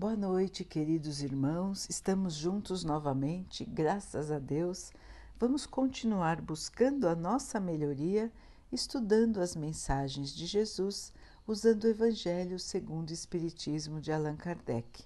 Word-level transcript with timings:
Boa 0.00 0.14
noite, 0.14 0.62
queridos 0.62 1.22
irmãos. 1.22 1.90
Estamos 1.90 2.34
juntos 2.34 2.84
novamente, 2.84 3.64
graças 3.64 4.30
a 4.30 4.38
Deus. 4.38 4.92
Vamos 5.40 5.66
continuar 5.66 6.40
buscando 6.40 7.08
a 7.08 7.16
nossa 7.16 7.58
melhoria, 7.58 8.30
estudando 8.70 9.40
as 9.40 9.56
mensagens 9.56 10.32
de 10.32 10.46
Jesus, 10.46 11.12
usando 11.48 11.82
o 11.82 11.88
Evangelho 11.88 12.60
segundo 12.60 13.10
o 13.10 13.12
Espiritismo 13.12 14.00
de 14.00 14.12
Allan 14.12 14.36
Kardec. 14.36 15.04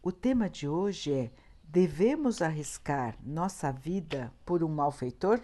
O 0.00 0.12
tema 0.12 0.48
de 0.48 0.68
hoje 0.68 1.12
é: 1.12 1.32
Devemos 1.64 2.40
arriscar 2.40 3.18
nossa 3.20 3.72
vida 3.72 4.32
por 4.46 4.62
um 4.62 4.68
malfeitor? 4.68 5.40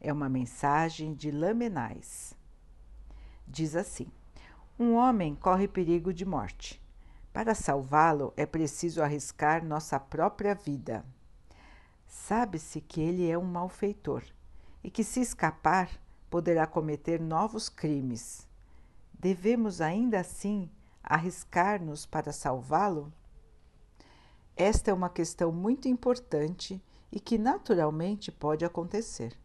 É 0.00 0.12
uma 0.12 0.28
mensagem 0.28 1.14
de 1.14 1.30
Lamenais. 1.30 2.34
Diz 3.46 3.76
assim: 3.76 4.08
Um 4.76 4.94
homem 4.94 5.36
corre 5.36 5.68
perigo 5.68 6.12
de 6.12 6.24
morte 6.24 6.82
para 7.38 7.54
salvá-lo, 7.54 8.34
é 8.36 8.44
preciso 8.44 9.00
arriscar 9.00 9.64
nossa 9.64 9.96
própria 10.00 10.56
vida. 10.56 11.04
Sabe-se 12.04 12.80
que 12.80 13.00
ele 13.00 13.30
é 13.30 13.38
um 13.38 13.44
malfeitor 13.44 14.24
e 14.82 14.90
que, 14.90 15.04
se 15.04 15.20
escapar, 15.20 15.88
poderá 16.28 16.66
cometer 16.66 17.20
novos 17.20 17.68
crimes. 17.68 18.44
Devemos 19.14 19.80
ainda 19.80 20.18
assim 20.18 20.68
arriscar-nos 21.00 22.04
para 22.04 22.32
salvá-lo? 22.32 23.12
Esta 24.56 24.90
é 24.90 24.94
uma 24.94 25.08
questão 25.08 25.52
muito 25.52 25.86
importante 25.86 26.82
e 27.12 27.20
que 27.20 27.38
naturalmente 27.38 28.32
pode 28.32 28.64
acontecer. 28.64 29.38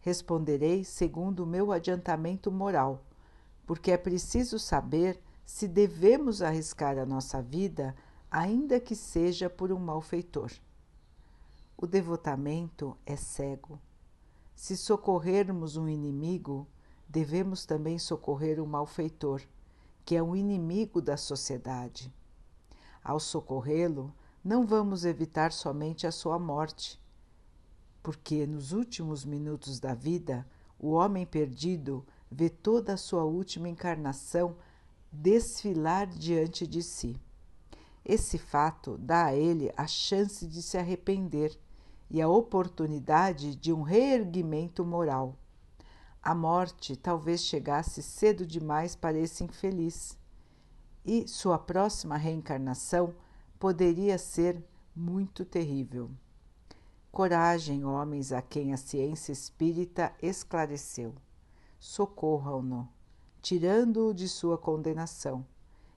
Responderei 0.00 0.84
segundo 0.84 1.40
o 1.40 1.46
meu 1.46 1.70
adiantamento 1.70 2.50
moral, 2.50 3.04
porque 3.66 3.90
é 3.90 3.98
preciso 3.98 4.58
saber 4.58 5.20
se 5.50 5.66
devemos 5.66 6.42
arriscar 6.42 6.96
a 6.96 7.04
nossa 7.04 7.42
vida, 7.42 7.94
ainda 8.30 8.78
que 8.78 8.94
seja 8.94 9.50
por 9.50 9.72
um 9.72 9.80
malfeitor. 9.80 10.52
O 11.76 11.88
devotamento 11.88 12.96
é 13.04 13.16
cego. 13.16 13.80
Se 14.54 14.76
socorrermos 14.76 15.76
um 15.76 15.88
inimigo, 15.88 16.68
devemos 17.08 17.66
também 17.66 17.98
socorrer 17.98 18.60
o 18.60 18.62
um 18.62 18.66
malfeitor, 18.66 19.42
que 20.04 20.14
é 20.14 20.22
um 20.22 20.36
inimigo 20.36 21.02
da 21.02 21.16
sociedade. 21.16 22.14
Ao 23.02 23.18
socorrê-lo, 23.18 24.14
não 24.44 24.64
vamos 24.64 25.04
evitar 25.04 25.50
somente 25.50 26.06
a 26.06 26.12
sua 26.12 26.38
morte, 26.38 26.98
porque 28.04 28.46
nos 28.46 28.70
últimos 28.70 29.24
minutos 29.24 29.80
da 29.80 29.94
vida, 29.94 30.46
o 30.78 30.92
homem 30.92 31.26
perdido 31.26 32.06
vê 32.30 32.48
toda 32.48 32.92
a 32.92 32.96
sua 32.96 33.24
última 33.24 33.68
encarnação 33.68 34.56
desfilar 35.12 36.06
diante 36.06 36.66
de 36.66 36.82
si. 36.82 37.16
Esse 38.04 38.38
fato 38.38 38.96
dá 38.96 39.26
a 39.26 39.34
ele 39.34 39.72
a 39.76 39.86
chance 39.86 40.46
de 40.46 40.62
se 40.62 40.78
arrepender 40.78 41.58
e 42.10 42.20
a 42.20 42.28
oportunidade 42.28 43.54
de 43.54 43.72
um 43.72 43.82
reerguimento 43.82 44.84
moral. 44.84 45.36
A 46.22 46.34
morte 46.34 46.96
talvez 46.96 47.42
chegasse 47.42 48.02
cedo 48.02 48.46
demais 48.46 48.94
para 48.94 49.18
esse 49.18 49.44
infeliz, 49.44 50.18
e 51.04 51.26
sua 51.26 51.58
próxima 51.58 52.16
reencarnação 52.16 53.14
poderia 53.58 54.18
ser 54.18 54.62
muito 54.94 55.44
terrível. 55.44 56.10
Coragem, 57.10 57.84
homens 57.84 58.32
a 58.32 58.42
quem 58.42 58.72
a 58.72 58.76
ciência 58.76 59.32
espírita 59.32 60.14
esclareceu. 60.22 61.14
Socorram-no 61.78 62.88
tirando-o 63.40 64.14
de 64.14 64.28
sua 64.28 64.58
condenação. 64.58 65.46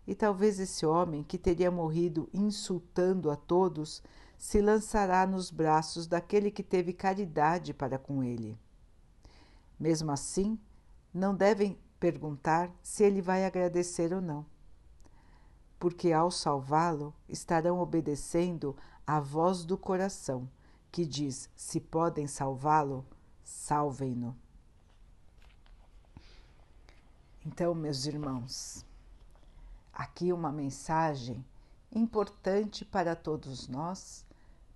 E 0.06 0.14
talvez 0.14 0.60
esse 0.60 0.86
homem, 0.86 1.24
que 1.24 1.38
teria 1.38 1.72
morrido 1.72 2.30
insultando 2.34 3.32
a 3.32 3.36
todos, 3.36 4.04
se 4.38 4.62
lançará 4.62 5.26
nos 5.26 5.50
braços 5.50 6.08
daquele 6.08 6.52
que 6.52 6.62
teve 6.62 6.92
caridade 6.92 7.74
para 7.74 7.98
com 7.98 8.24
ele. 8.24 8.60
Mesmo 9.80 10.12
assim, 10.12 10.60
não 11.14 11.34
devem 11.34 11.78
perguntar 12.00 12.70
se 12.82 13.04
ele 13.04 13.22
vai 13.22 13.46
agradecer 13.46 14.14
ou 14.14 14.22
não, 14.22 14.46
porque 15.80 16.12
ao 16.12 16.30
salvá-lo 16.30 17.14
estarão 17.30 17.80
obedecendo 17.80 18.76
à 19.08 19.20
voz 19.20 19.64
do 19.64 19.78
coração, 19.78 20.50
que 20.92 21.06
diz: 21.06 21.50
se 21.56 21.80
podem 21.80 22.28
salvá-lo, 22.28 23.06
salvem-no. 23.44 24.43
Então, 27.46 27.76
meus 27.76 28.06
irmãos, 28.06 28.86
aqui 29.92 30.32
uma 30.32 30.50
mensagem 30.50 31.46
importante 31.92 32.86
para 32.86 33.18
todos 33.18 33.68
nós, 33.68 34.26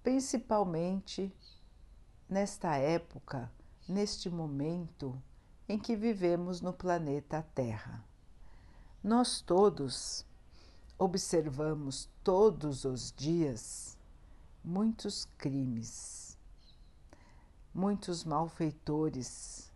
principalmente 0.04 1.34
nesta 2.28 2.76
época, 2.76 3.50
neste 3.88 4.30
momento 4.30 5.18
em 5.70 5.80
que 5.80 5.96
vivemos 5.96 6.60
no 6.60 6.74
planeta 6.74 7.42
Terra. 7.56 8.04
Nós 9.02 9.40
todos 9.40 10.26
observamos 11.00 12.10
todos 12.22 12.84
os 12.84 13.14
dias 13.14 13.98
muitos 14.62 15.24
crimes, 15.38 16.38
muitos 17.74 18.26
malfeitores 18.26 19.67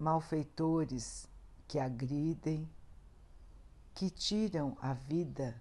malfeitores 0.00 1.28
que 1.68 1.78
agridem, 1.78 2.68
que 3.94 4.08
tiram 4.08 4.76
a 4.80 4.94
vida 4.94 5.60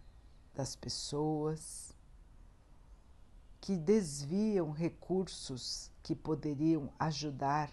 das 0.55 0.75
pessoas, 0.75 1.93
que 3.59 3.75
desviam 3.75 4.71
recursos 4.71 5.91
que 6.01 6.15
poderiam 6.15 6.89
ajudar 6.97 7.69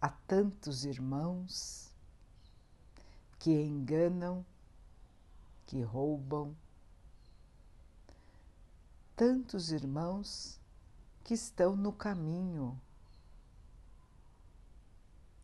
a 0.00 0.08
tantos 0.08 0.84
irmãos, 0.84 1.94
que 3.38 3.52
enganam, 3.52 4.44
que 5.66 5.80
roubam. 5.80 6.56
Tantos 9.14 9.70
irmãos 9.70 10.58
que 11.22 11.34
estão 11.34 11.76
no 11.76 11.92
caminho 11.92 12.80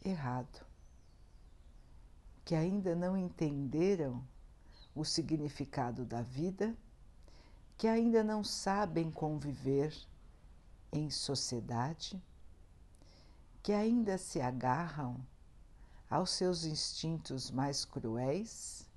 errado, 0.09 0.65
que 2.45 2.55
ainda 2.55 2.95
não 2.95 3.17
entenderam 3.17 4.27
o 4.95 5.05
significado 5.05 6.05
da 6.05 6.23
vida, 6.23 6.77
que 7.77 7.87
ainda 7.87 8.25
não 8.25 8.43
sabem 8.43 9.11
conviver 9.11 9.95
em 10.93 11.11
sociedade, 11.11 12.23
que 13.63 13.73
ainda 13.73 14.17
se 14.17 14.41
agarram 14.41 15.21
aos 16.09 16.31
seus 16.31 16.65
instintos 16.65 17.51
mais 17.51 17.85
cruéis, 17.85 18.89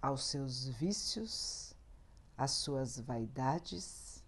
aos 0.00 0.24
seus 0.24 0.66
vícios, 0.66 1.74
às 2.36 2.52
suas 2.52 2.98
vaidades, 3.00 4.22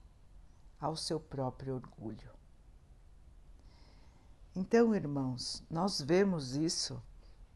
ao 0.81 0.97
seu 0.97 1.21
próprio 1.21 1.77
orgulho. 1.77 2.36
Então, 4.59 4.95
irmãos, 4.95 5.63
nós 5.69 6.01
vemos 6.01 6.57
isso 6.57 7.03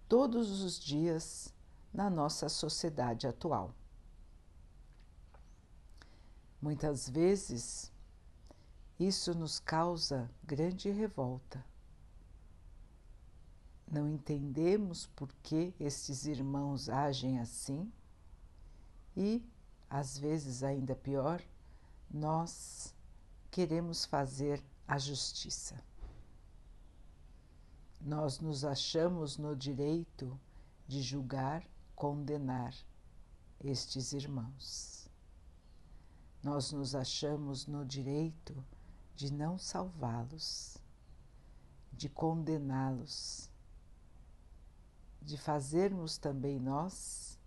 todos 0.07 0.61
os 0.61 0.79
dias 0.79 1.51
na 1.95 2.11
nossa 2.11 2.47
sociedade 2.47 3.27
atual. 3.27 3.75
Muitas 6.61 7.09
vezes 7.09 7.91
isso 8.99 9.35
nos 9.35 9.59
causa 9.59 10.31
grande 10.45 10.91
revolta. 10.91 11.65
Não 13.91 14.07
entendemos 14.07 15.07
por 15.17 15.33
que 15.43 15.73
estes 15.81 16.27
irmãos 16.27 16.91
agem 16.91 17.41
assim 17.41 17.91
e, 19.17 19.43
às 19.89 20.19
vezes 20.19 20.63
ainda 20.63 20.95
pior, 20.95 21.43
nós 22.11 22.95
queremos 23.51 24.05
fazer 24.05 24.63
a 24.87 24.99
justiça 24.99 25.83
nós 28.01 28.41
nos 28.41 28.65
achamos 28.65 29.37
no 29.37 29.55
direito 29.55 30.41
de 30.89 31.03
julgar, 31.03 31.63
condenar 31.95 32.75
estes 33.63 34.13
irmãos. 34.13 35.09
Nós 36.43 36.73
nos 36.73 36.95
achamos 36.95 37.67
no 37.67 37.85
direito 37.85 38.65
de 39.15 39.31
não 39.31 39.59
salvá-los, 39.59 40.79
de 41.93 42.09
condená-los, 42.09 43.51
de 45.21 45.37
fazermos 45.37 46.17
também 46.17 46.59
nós 46.59 47.39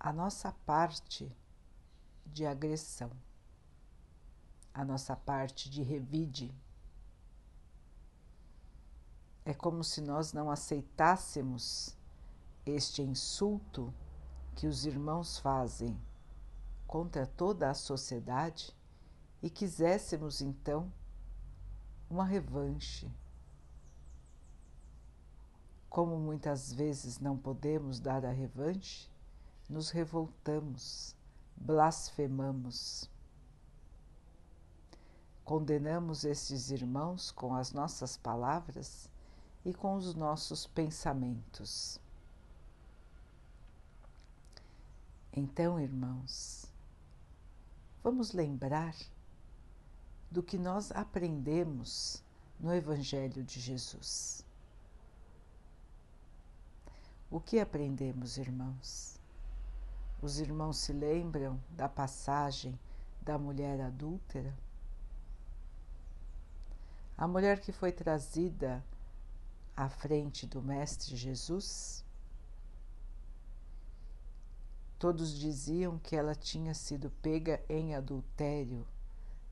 a 0.00 0.12
nossa 0.12 0.50
parte 0.64 1.30
de 2.24 2.46
agressão, 2.46 3.10
a 4.72 4.82
nossa 4.82 5.14
parte 5.14 5.68
de 5.68 5.82
revide 5.82 6.54
é 9.44 9.52
como 9.52 9.84
se 9.84 10.00
nós 10.00 10.32
não 10.32 10.50
aceitássemos 10.50 11.94
este 12.64 13.02
insulto 13.02 13.92
que 14.54 14.66
os 14.66 14.86
irmãos 14.86 15.38
fazem 15.38 16.00
contra 16.86 17.26
toda 17.26 17.68
a 17.68 17.74
sociedade 17.74 18.74
e 19.42 19.50
quiséssemos 19.50 20.40
então 20.40 20.90
uma 22.08 22.24
revanche. 22.24 23.10
Como 25.90 26.18
muitas 26.18 26.72
vezes 26.72 27.18
não 27.18 27.36
podemos 27.36 28.00
dar 28.00 28.24
a 28.24 28.30
revanche, 28.30 29.10
nos 29.68 29.90
revoltamos, 29.90 31.14
blasfemamos. 31.54 33.10
Condenamos 35.44 36.24
estes 36.24 36.70
irmãos 36.70 37.30
com 37.30 37.54
as 37.54 37.72
nossas 37.72 38.16
palavras 38.16 39.10
e 39.64 39.72
com 39.72 39.94
os 39.94 40.14
nossos 40.14 40.66
pensamentos. 40.66 41.98
Então, 45.32 45.80
irmãos, 45.80 46.66
vamos 48.02 48.32
lembrar 48.32 48.94
do 50.30 50.42
que 50.42 50.58
nós 50.58 50.92
aprendemos 50.92 52.22
no 52.60 52.72
Evangelho 52.74 53.42
de 53.42 53.58
Jesus. 53.58 54.44
O 57.30 57.40
que 57.40 57.58
aprendemos, 57.58 58.36
irmãos? 58.36 59.18
Os 60.22 60.38
irmãos 60.38 60.76
se 60.78 60.92
lembram 60.92 61.60
da 61.70 61.88
passagem 61.88 62.78
da 63.20 63.36
mulher 63.36 63.80
adúltera? 63.80 64.54
A 67.16 67.26
mulher 67.26 67.60
que 67.60 67.72
foi 67.72 67.90
trazida 67.90 68.84
à 69.76 69.88
frente 69.88 70.46
do 70.46 70.62
Mestre 70.62 71.16
Jesus? 71.16 72.04
Todos 74.98 75.36
diziam 75.38 75.98
que 75.98 76.16
ela 76.16 76.34
tinha 76.34 76.72
sido 76.72 77.10
pega 77.22 77.62
em 77.68 77.94
adultério 77.94 78.86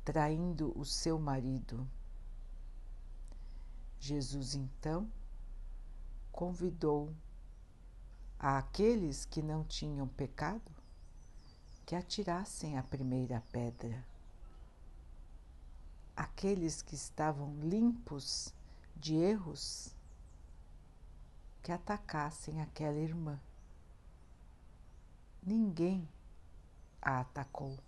traindo 0.04 0.72
o 0.78 0.84
seu 0.84 1.18
marido. 1.18 1.88
Jesus 4.00 4.54
então 4.54 5.08
convidou 6.32 7.14
a 8.38 8.58
aqueles 8.58 9.24
que 9.24 9.42
não 9.42 9.62
tinham 9.62 10.08
pecado 10.08 10.72
que 11.84 11.94
atirassem 11.94 12.78
a 12.78 12.82
primeira 12.82 13.42
pedra. 13.52 14.04
Aqueles 16.16 16.82
que 16.82 16.94
estavam 16.94 17.54
limpos 17.60 18.52
de 18.96 19.14
erros 19.14 19.94
que 21.62 21.70
atacassem 21.70 22.60
aquela 22.60 22.98
irmã. 22.98 23.40
Ninguém 25.42 26.08
a 27.00 27.20
atacou. 27.20 27.78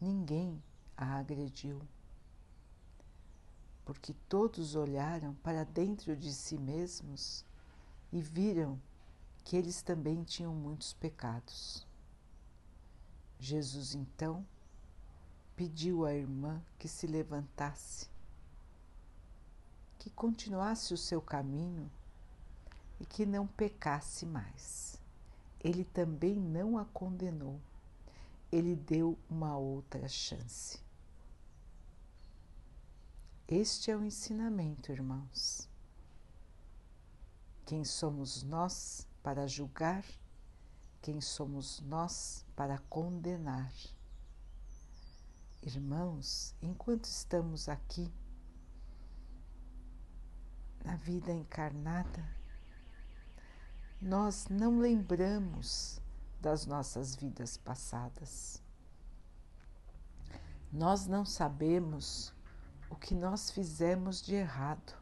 Ninguém 0.00 0.62
a 0.96 1.18
agrediu, 1.18 1.80
porque 3.84 4.14
todos 4.28 4.74
olharam 4.74 5.34
para 5.36 5.64
dentro 5.64 6.16
de 6.16 6.32
si 6.32 6.56
mesmos 6.56 7.44
e 8.12 8.20
viram 8.20 8.80
que 9.42 9.56
eles 9.56 9.82
também 9.82 10.22
tinham 10.22 10.54
muitos 10.54 10.92
pecados. 10.92 11.86
Jesus 13.40 13.94
então 13.94 14.46
pediu 15.56 16.04
à 16.04 16.14
irmã 16.14 16.62
que 16.78 16.86
se 16.86 17.06
levantasse, 17.06 18.08
que 19.98 20.10
continuasse 20.10 20.94
o 20.94 20.98
seu 20.98 21.20
caminho 21.20 21.90
e 23.00 23.04
que 23.04 23.26
não 23.26 23.46
pecasse 23.46 24.24
mais. 24.24 25.00
Ele 25.60 25.84
também 25.84 26.36
não 26.36 26.78
a 26.78 26.84
condenou 26.84 27.60
ele 28.50 28.74
deu 28.74 29.18
uma 29.28 29.56
outra 29.56 30.08
chance. 30.08 30.80
Este 33.46 33.90
é 33.90 33.96
o 33.96 34.04
ensinamento, 34.04 34.90
irmãos. 34.90 35.68
Quem 37.66 37.84
somos 37.84 38.42
nós 38.42 39.06
para 39.22 39.46
julgar? 39.46 40.04
Quem 41.02 41.20
somos 41.20 41.80
nós 41.80 42.44
para 42.56 42.78
condenar? 42.90 43.72
Irmãos, 45.62 46.54
enquanto 46.62 47.04
estamos 47.04 47.68
aqui, 47.68 48.10
na 50.88 50.96
vida 50.96 51.30
encarnada, 51.30 52.24
nós 54.00 54.48
não 54.48 54.78
lembramos 54.78 56.00
das 56.40 56.64
nossas 56.64 57.14
vidas 57.14 57.58
passadas. 57.58 58.62
Nós 60.72 61.06
não 61.06 61.26
sabemos 61.26 62.32
o 62.88 62.96
que 62.96 63.14
nós 63.14 63.50
fizemos 63.50 64.22
de 64.22 64.34
errado. 64.34 64.94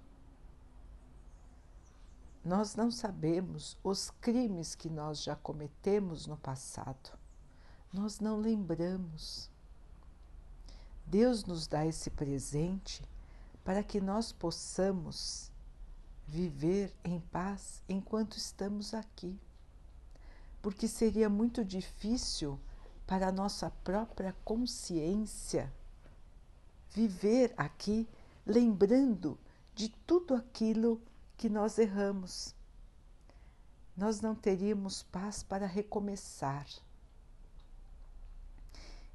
Nós 2.44 2.75
não 2.75 2.91
sabemos 2.91 3.79
os 3.85 4.11
crimes 4.11 4.75
que 4.75 4.91
nós 4.91 5.23
já 5.23 5.37
cometemos 5.37 6.27
no 6.27 6.37
passado. 6.37 7.17
Nós 7.93 8.19
não 8.19 8.41
lembramos. 8.41 9.49
Deus 11.06 11.44
nos 11.44 11.69
dá 11.69 11.87
esse 11.87 12.11
presente 12.11 13.09
para 13.62 13.85
que 13.85 14.00
nós 14.00 14.33
possamos 14.33 15.55
viver 16.26 16.93
em 17.05 17.20
paz 17.20 17.82
enquanto 17.88 18.37
estamos 18.37 18.94
aqui 18.94 19.38
porque 20.67 20.88
seria 20.88 21.28
muito 21.28 21.64
difícil 21.64 22.58
para 23.06 23.28
a 23.28 23.32
nossa 23.32 23.70
própria 23.84 24.34
consciência 24.44 25.73
viver 26.90 27.55
aqui 27.56 28.05
lembrando 28.44 29.38
de 29.76 29.88
tudo 30.05 30.34
aquilo 30.34 31.00
que 31.37 31.49
nós 31.49 31.78
erramos. 31.78 32.52
Nós 33.96 34.20
não 34.20 34.34
teríamos 34.34 35.05
paz 35.05 35.40
para 35.40 35.69
recomeçar. 35.69 36.67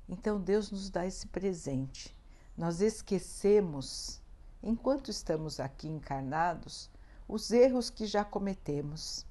Então 0.07 0.39
Deus 0.39 0.71
nos 0.71 0.89
dá 0.89 1.05
esse 1.05 1.27
presente. 1.27 2.15
Nós 2.57 2.79
esquecemos, 2.79 4.21
enquanto 4.63 5.11
estamos 5.11 5.59
aqui 5.59 5.89
encarnados, 5.89 6.89
os 7.31 7.49
erros 7.49 7.89
que 7.89 8.05
já 8.05 8.25
cometemos 8.25 9.25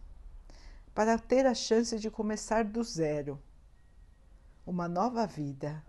para 0.94 1.18
ter 1.18 1.44
a 1.44 1.52
chance 1.52 1.98
de 1.98 2.10
começar 2.10 2.64
do 2.64 2.82
zero, 2.82 3.38
uma 4.64 4.88
nova 4.88 5.26
vida, 5.26 5.84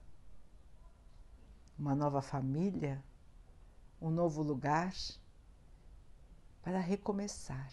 uma 1.79 1.95
nova 1.95 2.21
família, 2.21 3.01
um 4.01 4.09
novo 4.09 4.43
lugar, 4.43 4.93
para 6.61 6.81
recomeçar. 6.81 7.71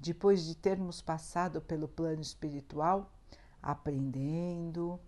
Depois 0.00 0.44
de 0.44 0.56
termos 0.56 1.00
passado 1.00 1.62
pelo 1.62 1.86
plano 1.86 2.20
espiritual, 2.20 3.12
aprendendo, 3.62 4.98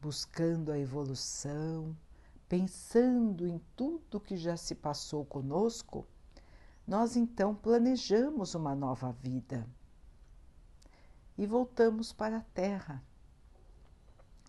buscando 0.00 0.72
a 0.72 0.78
evolução, 0.80 1.96
pensando 2.48 3.46
em 3.46 3.60
tudo 3.76 4.20
que 4.20 4.36
já 4.36 4.56
se 4.56 4.74
passou 4.74 5.24
conosco 5.24 6.06
nós 6.88 7.16
então 7.16 7.54
planejamos 7.54 8.54
uma 8.54 8.74
nova 8.74 9.12
vida 9.12 9.68
e 11.36 11.46
voltamos 11.46 12.14
para 12.14 12.38
a 12.38 12.42
Terra. 12.54 13.04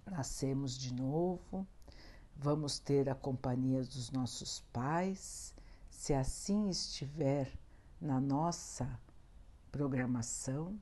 Nascemos 0.06 0.77
de 0.77 0.94
novo, 0.94 1.68
vamos 2.34 2.79
ter 2.79 3.10
a 3.10 3.13
companhia 3.13 3.84
dos 3.84 4.10
nossos 4.10 4.62
pais, 4.72 5.53
se 5.89 6.13
assim 6.13 6.70
estiver 6.70 7.51
na 8.00 8.22
nossa 8.22 8.89
programação, 9.70 10.79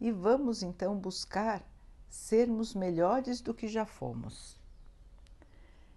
e 0.00 0.10
vamos 0.10 0.64
então 0.64 0.98
buscar 0.98 1.64
sermos 2.08 2.74
melhores 2.74 3.40
do 3.40 3.54
que 3.54 3.68
já 3.68 3.86
fomos. 3.86 4.55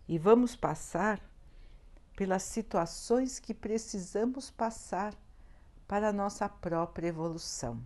E 0.09 0.17
vamos 0.17 0.55
passar 0.55 1.21
pelas 2.17 2.41
situações 2.41 3.37
que 3.37 3.53
precisamos 3.53 4.49
passar 4.49 5.13
para 5.87 6.09
a 6.09 6.11
nossa 6.11 6.49
própria 6.49 7.09
evolução. 7.09 7.79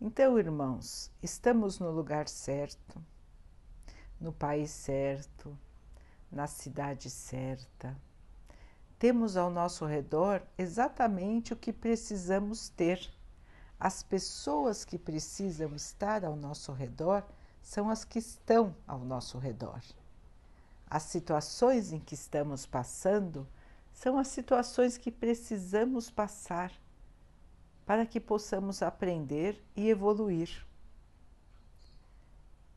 Então, 0.00 0.36
irmãos, 0.36 1.12
estamos 1.22 1.78
no 1.78 1.92
lugar 1.92 2.26
certo, 2.26 3.00
no 4.20 4.32
país 4.32 4.72
certo, 4.72 5.56
na 6.28 6.48
cidade 6.48 7.08
certa. 7.08 7.96
Temos 8.98 9.36
ao 9.36 9.48
nosso 9.48 9.86
redor 9.86 10.42
exatamente 10.58 11.52
o 11.52 11.56
que 11.56 11.72
precisamos 11.72 12.68
ter. 12.68 13.08
As 13.78 14.02
pessoas 14.02 14.84
que 14.84 14.98
precisam 14.98 15.72
estar 15.76 16.24
ao 16.24 16.34
nosso 16.34 16.72
redor 16.72 17.24
são 17.62 17.88
as 17.88 18.04
que 18.04 18.18
estão 18.18 18.74
ao 18.88 18.98
nosso 18.98 19.38
redor. 19.38 19.80
As 20.90 21.04
situações 21.04 21.92
em 21.92 22.00
que 22.00 22.14
estamos 22.14 22.66
passando 22.66 23.46
são 23.92 24.18
as 24.18 24.26
situações 24.26 24.98
que 24.98 25.12
precisamos 25.12 26.10
passar 26.10 26.72
para 27.86 28.04
que 28.04 28.18
possamos 28.18 28.82
aprender 28.82 29.62
e 29.76 29.88
evoluir. 29.88 30.66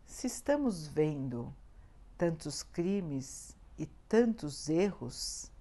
Se 0.05 0.27
estamos 0.27 0.85
vendo 0.85 1.51
tantos 2.15 2.61
crimes 2.61 3.57
e 3.79 3.87
tantos 4.07 4.69
erros, 4.69 5.51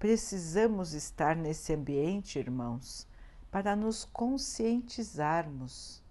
precisamos 0.00 0.94
estar 0.94 1.36
nesse 1.36 1.72
ambiente, 1.72 2.40
irmãos, 2.40 3.06
para 3.52 3.76
nos 3.76 4.04
conscientizarmos 4.04 6.02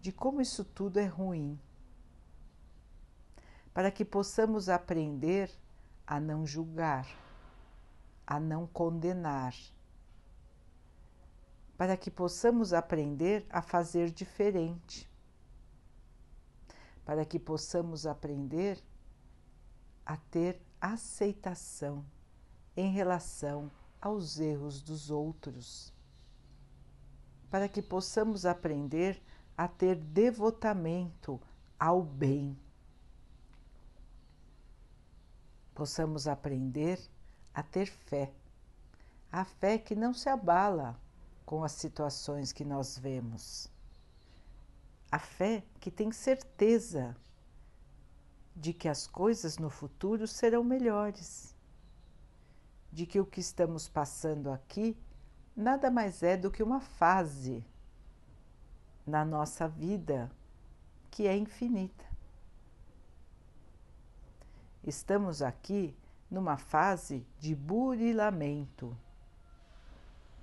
de 0.00 0.10
como 0.10 0.40
isso 0.40 0.64
tudo 0.64 0.98
é 0.98 1.06
ruim, 1.06 1.56
para 3.78 3.92
que 3.92 4.04
possamos 4.04 4.68
aprender 4.68 5.48
a 6.04 6.18
não 6.18 6.44
julgar, 6.44 7.06
a 8.26 8.40
não 8.40 8.66
condenar, 8.66 9.54
para 11.76 11.96
que 11.96 12.10
possamos 12.10 12.72
aprender 12.72 13.46
a 13.48 13.62
fazer 13.62 14.10
diferente, 14.10 15.08
para 17.04 17.24
que 17.24 17.38
possamos 17.38 18.04
aprender 18.04 18.82
a 20.04 20.16
ter 20.16 20.60
aceitação 20.80 22.04
em 22.76 22.90
relação 22.90 23.70
aos 24.00 24.40
erros 24.40 24.82
dos 24.82 25.08
outros, 25.08 25.94
para 27.48 27.68
que 27.68 27.80
possamos 27.80 28.44
aprender 28.44 29.22
a 29.56 29.68
ter 29.68 29.94
devotamento 29.94 31.40
ao 31.78 32.02
bem. 32.02 32.58
Possamos 35.78 36.26
aprender 36.26 36.98
a 37.54 37.62
ter 37.62 37.86
fé, 37.86 38.32
a 39.30 39.44
fé 39.44 39.78
que 39.78 39.94
não 39.94 40.12
se 40.12 40.28
abala 40.28 40.98
com 41.46 41.62
as 41.62 41.70
situações 41.70 42.50
que 42.50 42.64
nós 42.64 42.98
vemos, 42.98 43.70
a 45.08 45.20
fé 45.20 45.62
que 45.78 45.88
tem 45.88 46.10
certeza 46.10 47.16
de 48.56 48.72
que 48.72 48.88
as 48.88 49.06
coisas 49.06 49.56
no 49.56 49.70
futuro 49.70 50.26
serão 50.26 50.64
melhores, 50.64 51.54
de 52.92 53.06
que 53.06 53.20
o 53.20 53.24
que 53.24 53.38
estamos 53.38 53.88
passando 53.88 54.50
aqui 54.50 54.96
nada 55.54 55.92
mais 55.92 56.24
é 56.24 56.36
do 56.36 56.50
que 56.50 56.60
uma 56.60 56.80
fase 56.80 57.64
na 59.06 59.24
nossa 59.24 59.68
vida 59.68 60.28
que 61.08 61.28
é 61.28 61.36
infinita. 61.36 62.07
Estamos 64.88 65.42
aqui 65.42 65.94
numa 66.30 66.56
fase 66.56 67.22
de 67.38 67.54
burilamento, 67.54 68.96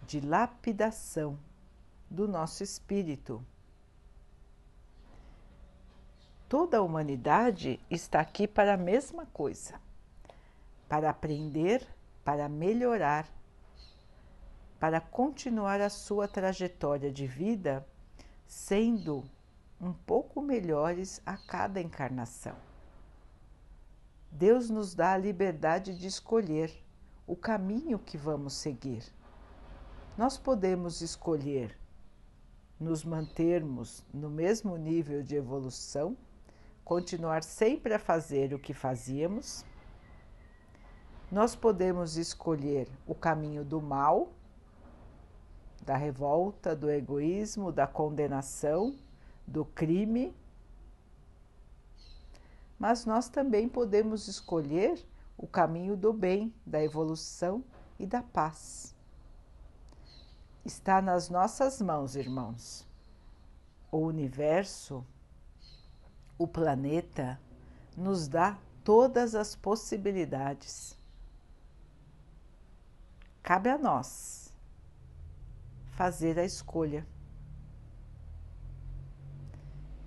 de 0.05 0.21
lapidação 0.21 1.35
do 2.07 2.27
nosso 2.27 2.61
espírito. 2.61 3.43
Toda 6.47 6.77
a 6.77 6.83
humanidade 6.83 7.79
está 7.89 8.19
aqui 8.19 8.47
para 8.47 8.75
a 8.75 8.77
mesma 8.77 9.25
coisa, 9.25 9.81
para 10.87 11.09
aprender, 11.09 11.83
para 12.23 12.47
melhorar, 12.47 13.27
para 14.79 15.01
continuar 15.01 15.81
a 15.81 15.89
sua 15.89 16.27
trajetória 16.27 17.11
de 17.11 17.25
vida 17.25 17.83
sendo 18.45 19.23
um 19.81 19.91
pouco 19.91 20.39
melhores 20.39 21.19
a 21.25 21.35
cada 21.35 21.81
encarnação. 21.81 22.64
Deus 24.37 24.69
nos 24.69 24.93
dá 24.93 25.13
a 25.13 25.17
liberdade 25.17 25.97
de 25.97 26.07
escolher 26.07 26.69
o 27.25 27.37
caminho 27.37 27.97
que 27.97 28.17
vamos 28.17 28.53
seguir. 28.53 29.01
Nós 30.17 30.37
podemos 30.37 30.99
escolher 30.99 31.77
nos 32.77 33.05
mantermos 33.05 34.03
no 34.13 34.29
mesmo 34.29 34.75
nível 34.75 35.23
de 35.23 35.37
evolução, 35.37 36.17
continuar 36.83 37.43
sempre 37.43 37.93
a 37.93 37.99
fazer 37.99 38.53
o 38.53 38.59
que 38.59 38.73
fazíamos. 38.73 39.63
Nós 41.31 41.55
podemos 41.55 42.17
escolher 42.17 42.89
o 43.07 43.15
caminho 43.15 43.63
do 43.63 43.81
mal 43.81 44.33
da 45.85 45.95
revolta, 45.95 46.75
do 46.75 46.89
egoísmo, 46.89 47.71
da 47.71 47.85
condenação, 47.87 48.97
do 49.47 49.63
crime. 49.63 50.35
Mas 52.77 53.05
nós 53.05 53.29
também 53.29 53.69
podemos 53.69 54.27
escolher 54.27 55.05
o 55.37 55.47
caminho 55.47 55.95
do 55.95 56.13
bem, 56.13 56.53
da 56.65 56.83
evolução 56.83 57.63
e 57.99 58.05
da 58.05 58.21
paz. 58.21 58.95
Está 60.63 61.01
nas 61.01 61.29
nossas 61.29 61.81
mãos, 61.81 62.15
irmãos. 62.15 62.87
O 63.91 63.97
universo, 63.97 65.05
o 66.37 66.47
planeta, 66.47 67.39
nos 67.95 68.27
dá 68.27 68.57
todas 68.83 69.35
as 69.35 69.55
possibilidades. 69.55 70.97
Cabe 73.41 73.69
a 73.69 73.77
nós 73.77 74.51
fazer 75.91 76.37
a 76.37 76.43
escolha. 76.43 77.07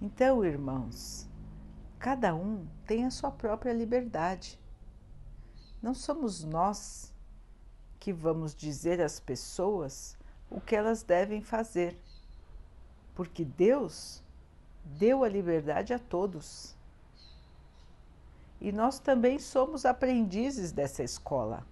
Então, 0.01 0.45
irmãos, 0.45 1.28
cada 1.99 2.35
um 2.35 2.67
tem 2.87 3.05
a 3.05 3.11
sua 3.11 3.31
própria 3.31 3.73
liberdade. 3.73 4.59
Não 5.83 5.95
somos 5.95 6.45
nós 6.45 7.13
que 7.99 8.13
vamos 8.13 8.55
dizer 8.55 9.01
às 9.01 9.19
pessoas 9.21 10.17
o 10.51 10.61
que 10.61 10.75
elas 10.75 11.03
devem 11.03 11.43
fazer, 11.43 11.99
porque 13.15 13.45
Deus 13.45 14.23
deu 14.85 15.25
a 15.25 15.29
liberdade 15.29 15.93
a 15.93 15.99
todos. 15.99 16.77
E 18.61 18.73
nós 18.73 18.99
também 18.99 19.39
somos 19.39 19.85
aprendizes 19.85 20.73
dessa 20.73 21.03
escola. 21.03 21.65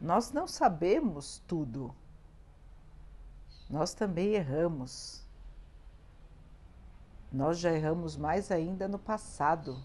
Nós 0.00 0.32
não 0.32 0.46
sabemos 0.46 1.42
tudo 1.46 1.94
nós 3.72 3.94
também 3.94 4.34
erramos. 4.34 5.21
Nós 7.32 7.58
já 7.58 7.72
erramos 7.72 8.16
mais 8.16 8.50
ainda 8.50 8.86
no 8.86 8.98
passado. 8.98 9.82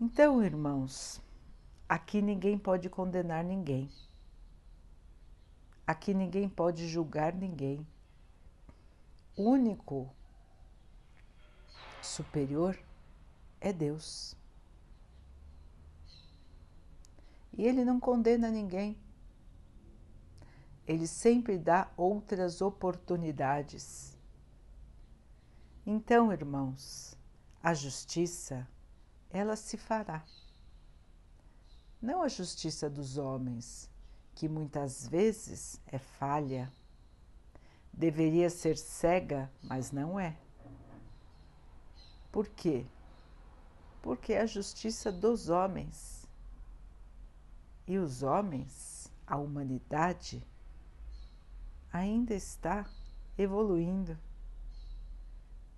Então, 0.00 0.42
irmãos, 0.42 1.20
aqui 1.88 2.22
ninguém 2.22 2.56
pode 2.56 2.88
condenar 2.88 3.42
ninguém. 3.42 3.90
Aqui 5.86 6.14
ninguém 6.14 6.48
pode 6.48 6.86
julgar 6.86 7.34
ninguém. 7.34 7.86
O 9.36 9.42
único 9.42 10.08
superior 12.00 12.78
é 13.60 13.72
Deus. 13.72 14.36
E 17.52 17.66
Ele 17.66 17.84
não 17.84 17.98
condena 17.98 18.50
ninguém 18.50 18.96
ele 20.88 21.06
sempre 21.06 21.58
dá 21.58 21.86
outras 21.98 22.62
oportunidades. 22.62 24.17
Então, 25.90 26.30
irmãos, 26.30 27.16
a 27.62 27.72
justiça, 27.72 28.68
ela 29.30 29.56
se 29.56 29.78
fará. 29.78 30.22
Não 31.98 32.20
a 32.20 32.28
justiça 32.28 32.90
dos 32.90 33.16
homens, 33.16 33.90
que 34.34 34.50
muitas 34.50 35.08
vezes 35.08 35.80
é 35.86 35.96
falha. 35.96 36.70
Deveria 37.90 38.50
ser 38.50 38.76
cega, 38.76 39.50
mas 39.62 39.90
não 39.90 40.20
é. 40.20 40.36
Por 42.30 42.46
quê? 42.48 42.84
Porque 44.02 44.34
é 44.34 44.42
a 44.42 44.46
justiça 44.46 45.10
dos 45.10 45.48
homens. 45.48 46.28
E 47.86 47.96
os 47.96 48.22
homens, 48.22 49.10
a 49.26 49.38
humanidade, 49.38 50.46
ainda 51.90 52.34
está 52.34 52.86
evoluindo. 53.38 54.18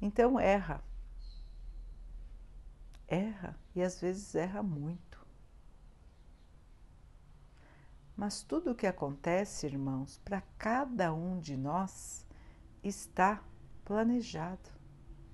Então 0.01 0.39
erra. 0.39 0.83
Erra 3.07 3.59
e 3.75 3.83
às 3.83 4.01
vezes 4.01 4.35
erra 4.35 4.63
muito. 4.63 5.11
Mas 8.17 8.43
tudo 8.43 8.73
o 8.73 8.75
que 8.75 8.87
acontece, 8.87 9.67
irmãos, 9.67 10.19
para 10.25 10.43
cada 10.59 11.13
um 11.13 11.39
de 11.41 11.57
nós 11.57 12.27
está 12.83 13.43
planejado 13.85 14.71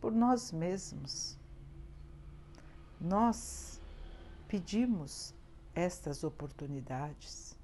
por 0.01 0.13
nós 0.13 0.53
mesmos. 0.53 1.39
Nós 3.01 3.81
pedimos 4.49 5.35
estas 5.75 6.25
oportunidades. 6.25 7.59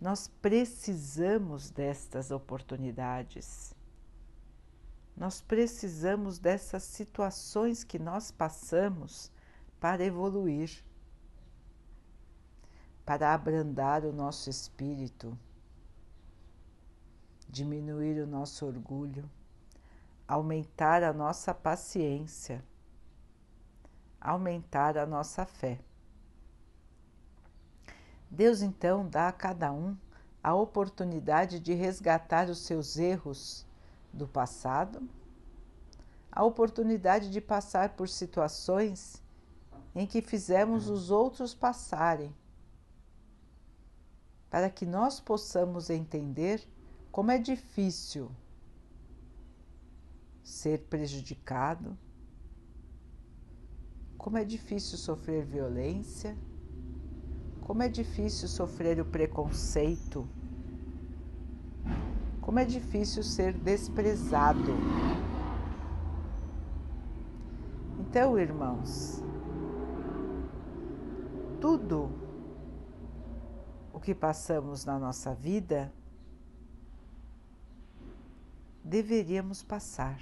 Nós 0.00 0.28
precisamos 0.28 1.70
destas 1.70 2.30
oportunidades. 2.30 3.74
Nós 5.18 5.40
precisamos 5.40 6.38
dessas 6.38 6.84
situações 6.84 7.82
que 7.82 7.98
nós 7.98 8.30
passamos 8.30 9.32
para 9.80 10.04
evoluir, 10.04 10.84
para 13.04 13.34
abrandar 13.34 14.04
o 14.04 14.12
nosso 14.12 14.48
espírito, 14.48 15.36
diminuir 17.48 18.22
o 18.22 18.28
nosso 18.28 18.64
orgulho, 18.64 19.28
aumentar 20.28 21.02
a 21.02 21.12
nossa 21.12 21.52
paciência, 21.52 22.64
aumentar 24.20 24.96
a 24.96 25.04
nossa 25.04 25.44
fé. 25.44 25.80
Deus 28.30 28.62
então 28.62 29.08
dá 29.08 29.26
a 29.26 29.32
cada 29.32 29.72
um 29.72 29.96
a 30.40 30.54
oportunidade 30.54 31.58
de 31.58 31.74
resgatar 31.74 32.48
os 32.48 32.58
seus 32.58 32.96
erros 32.98 33.66
do 34.12 34.26
passado, 34.26 35.08
a 36.30 36.44
oportunidade 36.44 37.30
de 37.30 37.40
passar 37.40 37.90
por 37.90 38.08
situações 38.08 39.22
em 39.94 40.06
que 40.06 40.22
fizemos 40.22 40.88
os 40.88 41.10
outros 41.10 41.54
passarem, 41.54 42.34
para 44.50 44.70
que 44.70 44.86
nós 44.86 45.20
possamos 45.20 45.90
entender 45.90 46.66
como 47.10 47.30
é 47.30 47.38
difícil 47.38 48.30
ser 50.42 50.80
prejudicado, 50.84 51.98
como 54.16 54.36
é 54.38 54.44
difícil 54.44 54.96
sofrer 54.96 55.44
violência, 55.44 56.36
como 57.60 57.82
é 57.82 57.88
difícil 57.88 58.48
sofrer 58.48 59.00
o 59.00 59.04
preconceito, 59.04 60.28
como 62.48 62.60
é 62.60 62.64
difícil 62.64 63.22
ser 63.22 63.52
desprezado. 63.52 64.72
Então, 68.00 68.38
irmãos, 68.38 69.22
tudo 71.60 72.10
o 73.92 74.00
que 74.00 74.14
passamos 74.14 74.86
na 74.86 74.98
nossa 74.98 75.34
vida 75.34 75.92
deveríamos 78.82 79.62
passar. 79.62 80.18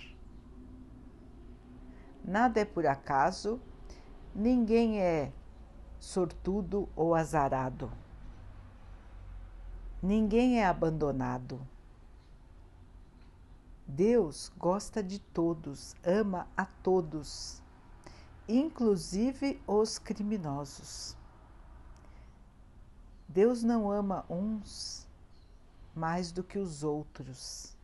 Nada 2.24 2.58
é 2.58 2.64
por 2.64 2.88
acaso, 2.88 3.60
ninguém 4.34 5.00
é 5.00 5.30
sortudo 6.00 6.88
ou 6.96 7.14
azarado. 7.14 7.88
Ninguém 10.02 10.58
é 10.58 10.66
abandonado. 10.66 11.60
Deus 13.86 14.50
gosta 14.58 15.02
de 15.02 15.20
todos, 15.20 15.94
ama 16.04 16.48
a 16.56 16.64
todos, 16.64 17.62
inclusive 18.48 19.62
os 19.66 19.98
criminosos. 19.98 21.16
Deus 23.28 23.62
não 23.62 23.90
ama 23.90 24.24
uns 24.28 25.06
mais 25.94 26.32
do 26.32 26.42
que 26.42 26.58
os 26.58 26.82
outros. 26.82 27.76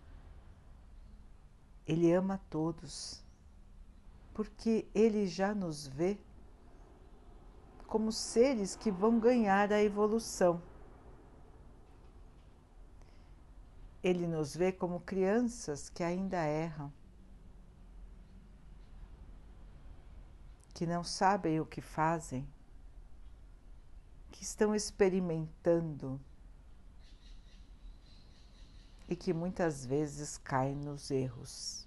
Ele 1.86 2.12
ama 2.12 2.40
todos, 2.50 3.22
porque 4.34 4.86
Ele 4.94 5.26
já 5.26 5.54
nos 5.54 5.86
vê 5.86 6.18
como 7.86 8.10
seres 8.10 8.74
que 8.74 8.90
vão 8.90 9.18
ganhar 9.20 9.72
a 9.72 9.82
evolução. 9.82 10.60
Ele 14.02 14.26
nos 14.26 14.56
vê 14.56 14.72
como 14.72 15.00
crianças 15.00 15.88
que 15.88 16.02
ainda 16.02 16.44
erram, 16.44 16.92
que 20.74 20.86
não 20.86 21.04
sabem 21.04 21.60
o 21.60 21.66
que 21.66 21.80
fazem, 21.80 22.48
que 24.30 24.42
estão 24.42 24.74
experimentando 24.74 26.20
e 29.08 29.14
que 29.14 29.32
muitas 29.32 29.86
vezes 29.86 30.38
caem 30.38 30.74
nos 30.74 31.10
erros. 31.10 31.86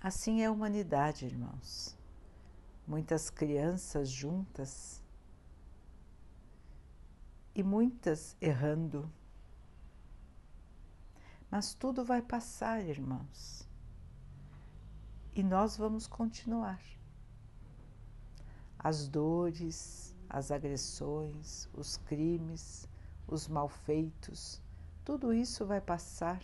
Assim 0.00 0.42
é 0.42 0.46
a 0.46 0.52
humanidade, 0.52 1.26
irmãos 1.26 1.98
muitas 2.88 3.28
crianças 3.28 4.08
juntas 4.08 5.02
e 7.58 7.62
muitas 7.62 8.34
errando. 8.40 9.10
Mas 11.50 11.74
tudo 11.74 12.04
vai 12.04 12.22
passar, 12.22 12.82
irmãos, 12.82 13.68
e 15.34 15.42
nós 15.42 15.76
vamos 15.76 16.06
continuar. 16.06 16.80
As 18.78 19.06
dores, 19.08 20.14
as 20.30 20.50
agressões, 20.50 21.68
os 21.74 21.96
crimes, 21.98 22.88
os 23.26 23.46
malfeitos, 23.46 24.62
tudo 25.04 25.34
isso 25.34 25.66
vai 25.66 25.80
passar. 25.80 26.42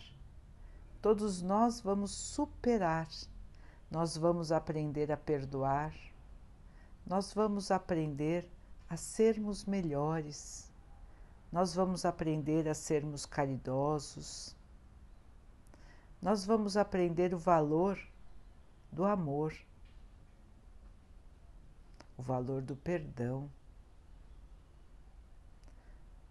Todos 1.01 1.41
nós 1.41 1.81
vamos 1.81 2.11
superar, 2.11 3.07
nós 3.89 4.15
vamos 4.17 4.51
aprender 4.51 5.11
a 5.11 5.17
perdoar 5.17 5.93
nós 7.05 7.33
vamos 7.33 7.69
aprender 7.69 8.49
a 8.89 8.97
sermos 8.97 9.63
melhores, 9.65 10.64
nós 11.55 11.73
vamos 11.73 12.03
aprender 12.03 12.67
a 12.67 12.73
sermos 12.73 13.25
caridosos, 13.25 14.53
nós 16.21 16.45
vamos 16.45 16.75
aprender 16.75 17.33
o 17.33 17.37
valor 17.37 17.97
do 18.91 19.05
amor, 19.05 19.55
o 22.17 22.21
valor 22.21 22.61
do 22.61 22.75
perdão. 22.75 23.49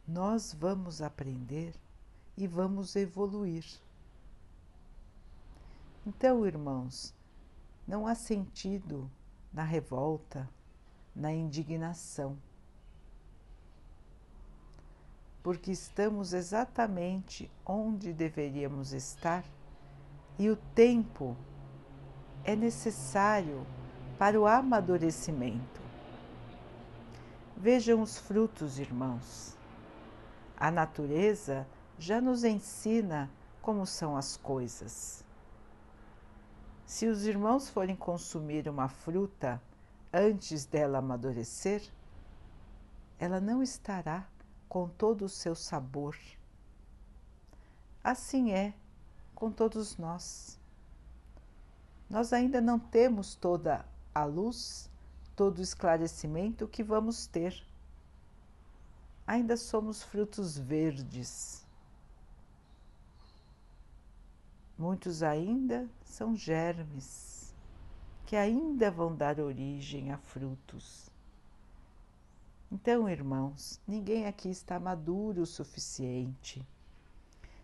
Nós 0.06 0.52
vamos 0.52 1.00
aprender 1.00 1.74
e 2.36 2.46
vamos 2.46 2.94
evoluir. 2.94 3.64
Então, 6.04 6.46
irmãos, 6.46 7.14
não 7.88 8.06
há 8.06 8.14
sentido 8.14 9.10
na 9.50 9.64
revolta, 9.64 10.46
na 11.16 11.32
indignação. 11.32 12.36
Porque 15.44 15.70
estamos 15.70 16.32
exatamente 16.32 17.50
onde 17.66 18.14
deveríamos 18.14 18.94
estar 18.94 19.44
e 20.38 20.48
o 20.48 20.56
tempo 20.74 21.36
é 22.44 22.56
necessário 22.56 23.66
para 24.18 24.40
o 24.40 24.46
amadurecimento. 24.46 25.82
Vejam 27.54 28.00
os 28.00 28.16
frutos, 28.16 28.78
irmãos. 28.78 29.54
A 30.56 30.70
natureza 30.70 31.66
já 31.98 32.22
nos 32.22 32.42
ensina 32.42 33.30
como 33.60 33.84
são 33.84 34.16
as 34.16 34.38
coisas. 34.38 35.22
Se 36.86 37.06
os 37.06 37.26
irmãos 37.26 37.68
forem 37.68 37.94
consumir 37.94 38.66
uma 38.66 38.88
fruta 38.88 39.60
antes 40.10 40.64
dela 40.64 41.00
amadurecer, 41.00 41.82
ela 43.18 43.42
não 43.42 43.62
estará 43.62 44.26
com 44.74 44.88
todo 44.88 45.26
o 45.26 45.28
seu 45.28 45.54
sabor. 45.54 46.18
Assim 48.02 48.50
é 48.50 48.74
com 49.32 49.48
todos 49.48 49.96
nós. 49.96 50.58
Nós 52.10 52.32
ainda 52.32 52.60
não 52.60 52.76
temos 52.76 53.36
toda 53.36 53.86
a 54.12 54.24
luz, 54.24 54.90
todo 55.36 55.58
o 55.58 55.62
esclarecimento 55.62 56.66
que 56.66 56.82
vamos 56.82 57.24
ter. 57.28 57.64
Ainda 59.24 59.56
somos 59.56 60.02
frutos 60.02 60.58
verdes. 60.58 61.64
Muitos 64.76 65.22
ainda 65.22 65.88
são 66.04 66.34
germes 66.34 67.54
que 68.26 68.34
ainda 68.34 68.90
vão 68.90 69.14
dar 69.14 69.38
origem 69.38 70.10
a 70.10 70.18
frutos. 70.18 71.13
Então, 72.74 73.08
irmãos, 73.08 73.80
ninguém 73.86 74.26
aqui 74.26 74.48
está 74.50 74.80
maduro 74.80 75.42
o 75.42 75.46
suficiente. 75.46 76.66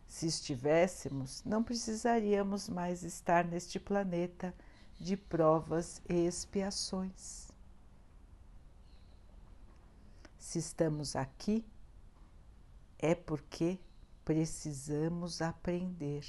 Se 0.06 0.28
estivéssemos, 0.28 1.42
não 1.44 1.64
precisaríamos 1.64 2.68
mais 2.68 3.02
estar 3.02 3.44
neste 3.44 3.80
planeta 3.80 4.54
de 5.00 5.16
provas 5.16 6.00
e 6.08 6.14
expiações. 6.14 7.50
Se 10.38 10.60
estamos 10.60 11.16
aqui, 11.16 11.64
é 12.96 13.12
porque 13.12 13.80
precisamos 14.24 15.42
aprender. 15.42 16.24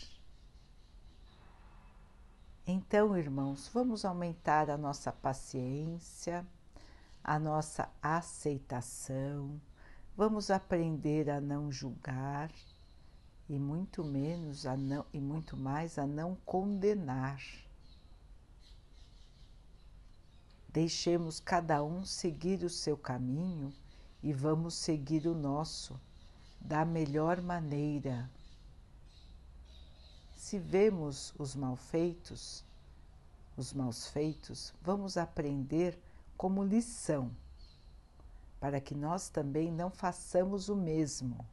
Então, 2.65 3.15
irmãos, 3.15 3.69
vamos 3.71 4.03
aumentar 4.05 4.71
a 4.71 4.77
nossa 4.77 5.11
paciência, 5.11 6.43
a 7.23 7.37
nossa 7.37 7.89
aceitação, 8.01 9.59
vamos 10.15 10.49
aprender 10.49 11.29
a 11.29 11.39
não 11.39 11.71
julgar 11.71 12.51
e 13.47 13.59
muito 13.59 14.03
menos 14.03 14.65
a 14.65 14.75
não 14.75 15.05
e 15.13 15.19
muito 15.19 15.55
mais 15.55 15.97
a 15.97 16.07
não 16.07 16.35
condenar. 16.45 17.41
Deixemos 20.69 21.39
cada 21.39 21.83
um 21.83 22.05
seguir 22.05 22.63
o 22.63 22.69
seu 22.69 22.97
caminho 22.97 23.73
e 24.23 24.31
vamos 24.31 24.75
seguir 24.75 25.27
o 25.27 25.35
nosso 25.35 25.99
da 26.61 26.85
melhor 26.85 27.41
maneira. 27.41 28.29
Se 30.37 30.57
vemos 30.57 31.33
os 31.37 31.55
malfeitos, 31.55 32.63
os 33.57 33.73
maus 33.73 34.07
feitos, 34.07 34.73
vamos 34.81 35.17
aprender 35.17 35.99
como 36.41 36.63
lição, 36.63 37.29
para 38.59 38.81
que 38.81 38.95
nós 38.95 39.29
também 39.29 39.71
não 39.71 39.91
façamos 39.91 40.69
o 40.69 40.75
mesmo, 40.75 41.45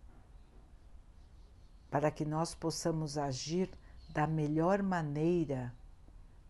para 1.90 2.10
que 2.10 2.24
nós 2.24 2.54
possamos 2.54 3.18
agir 3.18 3.70
da 4.08 4.26
melhor 4.26 4.82
maneira 4.82 5.74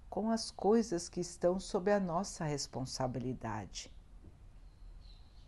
com 0.08 0.30
as 0.30 0.52
coisas 0.52 1.08
que 1.08 1.18
estão 1.18 1.58
sob 1.58 1.90
a 1.90 1.98
nossa 1.98 2.44
responsabilidade. 2.44 3.92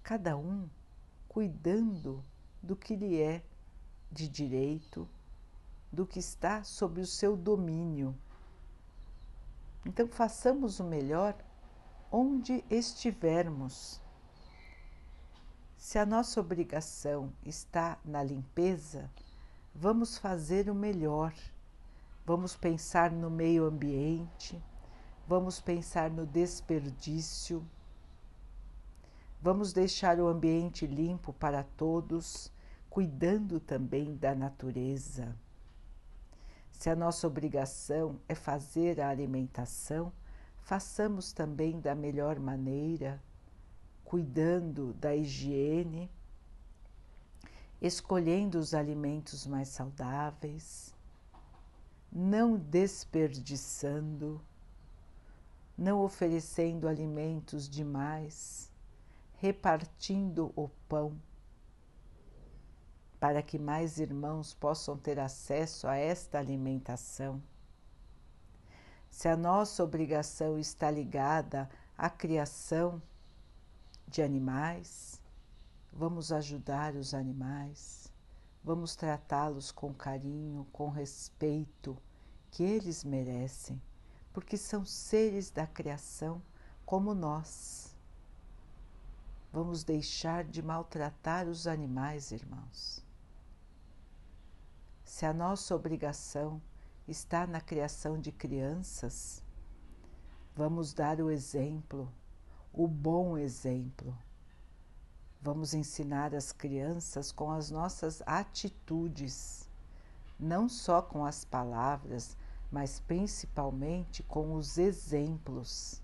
Cada 0.03 0.37
um 0.37 0.68
cuidando 1.29 2.24
do 2.61 2.74
que 2.74 2.96
lhe 2.96 3.22
é 3.22 3.40
de 4.11 4.29
direito, 4.29 5.09
do 5.92 6.05
que 6.05 6.18
está 6.18 6.64
sob 6.64 7.00
o 7.00 7.07
seu 7.07 7.37
domínio. 7.37 8.18
Então, 9.87 10.09
façamos 10.09 10.81
o 10.81 10.85
melhor 10.85 11.37
onde 12.10 12.64
estivermos. 12.70 14.00
Se 15.76 15.98
a 15.98 16.06
nossa 16.06 16.40
obrigação 16.40 17.32
está 17.44 17.98
na 18.04 18.22
limpeza, 18.22 19.10
vamos 19.74 20.18
fazer 20.18 20.68
o 20.68 20.74
melhor. 20.74 21.34
Vamos 22.26 22.56
pensar 22.56 23.10
no 23.10 23.30
meio 23.30 23.64
ambiente, 23.64 24.62
vamos 25.26 25.60
pensar 25.60 26.10
no 26.10 26.26
desperdício 26.26 27.66
Vamos 29.42 29.72
deixar 29.72 30.20
o 30.20 30.28
ambiente 30.28 30.86
limpo 30.86 31.32
para 31.32 31.62
todos, 31.62 32.52
cuidando 32.90 33.58
também 33.58 34.14
da 34.14 34.34
natureza. 34.34 35.34
Se 36.70 36.90
a 36.90 36.94
nossa 36.94 37.26
obrigação 37.26 38.20
é 38.28 38.34
fazer 38.34 39.00
a 39.00 39.08
alimentação, 39.08 40.12
façamos 40.70 41.33
também 41.33 41.80
da 41.80 41.96
melhor 41.96 42.38
maneira, 42.38 43.20
cuidando 44.04 44.94
da 44.94 45.16
higiene, 45.16 46.09
escolhendo 47.83 48.56
os 48.56 48.72
alimentos 48.72 49.48
mais 49.48 49.66
saudáveis, 49.66 50.94
não 52.12 52.56
desperdiçando, 52.56 54.40
não 55.76 56.04
oferecendo 56.04 56.87
alimentos 56.87 57.68
demais 57.68 58.70
repartindo 59.38 60.52
o 60.54 60.68
pão, 60.88 61.20
para 63.18 63.42
que 63.42 63.59
mais 63.59 63.98
irmãos 63.98 64.54
possam 64.54 64.96
ter 64.96 65.18
acesso 65.18 65.88
a 65.88 65.96
esta 65.96 66.38
alimentação. 66.38 67.42
Se 69.10 69.28
a 69.28 69.36
nossa 69.36 69.84
obrigação 69.84 70.58
está 70.58 70.90
ligada 70.90 71.68
à 71.98 72.08
criação 72.08 73.02
de 74.06 74.22
animais, 74.22 75.20
vamos 75.92 76.32
ajudar 76.32 76.94
os 76.94 77.12
animais, 77.12 78.10
vamos 78.64 78.96
tratá-los 78.96 79.70
com 79.70 79.92
carinho, 79.92 80.66
com 80.72 80.88
respeito 80.88 81.98
que 82.50 82.62
eles 82.62 83.04
merecem, 83.04 83.80
porque 84.32 84.56
são 84.56 84.84
seres 84.84 85.50
da 85.50 85.66
criação 85.66 86.40
como 86.86 87.14
nós. 87.14 87.94
Vamos 89.52 89.82
deixar 89.82 90.44
de 90.44 90.62
maltratar 90.62 91.48
os 91.48 91.66
animais, 91.66 92.30
irmãos. 92.30 93.04
Se 95.04 95.26
a 95.26 95.32
nossa 95.34 95.74
obrigação 95.74 96.62
está 97.10 97.44
na 97.44 97.60
criação 97.60 98.20
de 98.20 98.30
crianças, 98.30 99.42
vamos 100.54 100.92
dar 100.92 101.20
o 101.20 101.28
exemplo, 101.28 102.08
o 102.72 102.86
bom 102.86 103.36
exemplo. 103.36 104.16
Vamos 105.42 105.74
ensinar 105.74 106.34
as 106.34 106.52
crianças 106.52 107.32
com 107.32 107.50
as 107.50 107.68
nossas 107.68 108.22
atitudes, 108.26 109.68
não 110.38 110.68
só 110.68 111.02
com 111.02 111.24
as 111.24 111.44
palavras, 111.44 112.36
mas 112.70 113.00
principalmente 113.00 114.22
com 114.22 114.54
os 114.54 114.78
exemplos. 114.78 116.00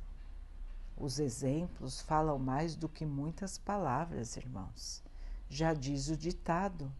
Os 0.96 1.20
exemplos 1.20 2.00
falam 2.00 2.38
mais 2.38 2.74
do 2.74 2.88
que 2.88 3.06
muitas 3.06 3.58
palavras, 3.58 4.36
irmãos. 4.36 5.04
Já 5.48 5.72
diz 5.72 6.08
o 6.08 6.16
ditado. 6.16 6.90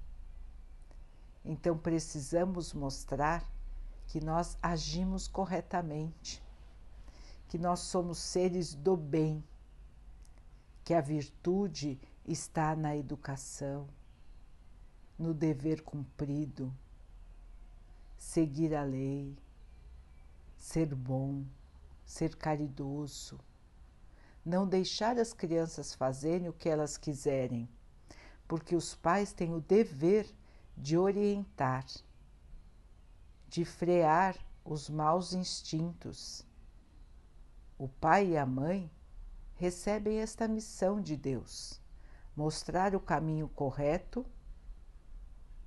Então 1.45 1.77
precisamos 1.77 2.73
mostrar 2.73 3.56
que 4.07 4.21
nós 4.21 4.57
agimos 4.63 5.27
corretamente, 5.29 6.43
que 7.49 7.59
nós 7.59 7.81
somos 7.81 8.19
seres 8.19 8.75
do 8.75 8.97
bem, 8.97 9.43
que 10.85 10.95
a 10.95 11.01
virtude 11.01 11.99
está 12.25 12.75
na 12.77 12.97
educação, 12.97 13.89
no 15.19 15.35
dever 15.35 15.83
cumprido, 15.83 16.73
seguir 18.17 18.75
a 18.75 18.83
lei, 18.83 19.37
ser 20.57 20.95
bom, 20.95 21.45
ser 22.05 22.37
caridoso 22.37 23.39
não 24.47 24.65
deixar 24.65 25.19
as 25.19 25.33
crianças 25.33 25.93
fazerem 25.93 26.49
o 26.49 26.53
que 26.53 26.69
elas 26.69 26.97
quiserem, 26.97 27.69
porque 28.47 28.77
os 28.77 28.95
pais 28.95 29.33
têm 29.33 29.53
o 29.53 29.61
dever 29.61 30.33
de 30.77 30.97
orientar, 30.97 31.85
de 33.57 33.65
frear 33.65 34.37
os 34.63 34.91
maus 34.91 35.33
instintos. 35.33 36.45
O 37.79 37.89
pai 37.89 38.33
e 38.33 38.37
a 38.37 38.45
mãe 38.45 38.91
recebem 39.55 40.19
esta 40.19 40.47
missão 40.47 41.01
de 41.01 41.17
Deus: 41.17 41.81
mostrar 42.37 42.95
o 42.95 43.01
caminho 43.01 43.49
correto, 43.49 44.27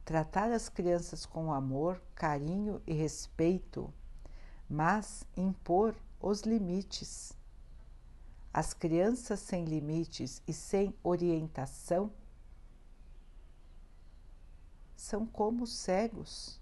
tratar 0.05 0.51
as 0.51 0.69
crianças 0.69 1.25
com 1.25 1.51
amor, 1.51 1.99
carinho 2.13 2.79
e 2.85 2.93
respeito, 2.93 3.91
mas 4.69 5.25
impor 5.35 5.95
os 6.21 6.41
limites 6.41 7.35
as 8.53 8.73
crianças 8.73 9.39
sem 9.39 9.63
limites 9.65 10.41
e 10.47 10.53
sem 10.53 10.93
orientação 11.03 12.11
são 14.95 15.25
como 15.25 15.65
cegos, 15.67 16.58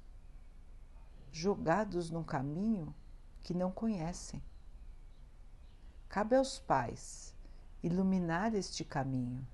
jogados 1.37 2.09
num 2.09 2.23
caminho 2.23 2.93
que 3.41 3.53
não 3.53 3.71
conhecem. 3.71 4.41
Cabe 6.09 6.35
aos 6.35 6.57
pais 6.57 7.33
iluminar 7.83 8.55
este 8.55 8.83
caminho, 8.83 9.45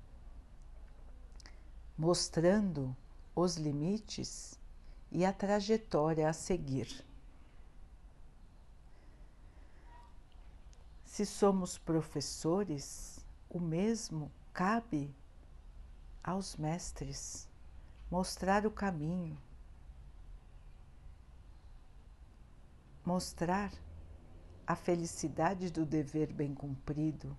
mostrando 1.97 2.95
os 3.35 3.57
limites 3.57 4.57
e 5.11 5.25
a 5.25 5.33
trajetória 5.33 6.29
a 6.29 6.33
seguir. 6.33 7.05
Se 11.05 11.25
somos 11.25 11.77
professores, 11.77 13.23
o 13.49 13.59
mesmo 13.59 14.31
cabe 14.53 15.13
aos 16.23 16.55
mestres 16.55 17.47
mostrar 18.09 18.65
o 18.65 18.71
caminho, 18.71 19.37
mostrar 23.05 23.71
a 24.65 24.75
felicidade 24.75 25.69
do 25.69 25.85
dever 25.85 26.31
bem 26.31 26.53
cumprido, 26.53 27.37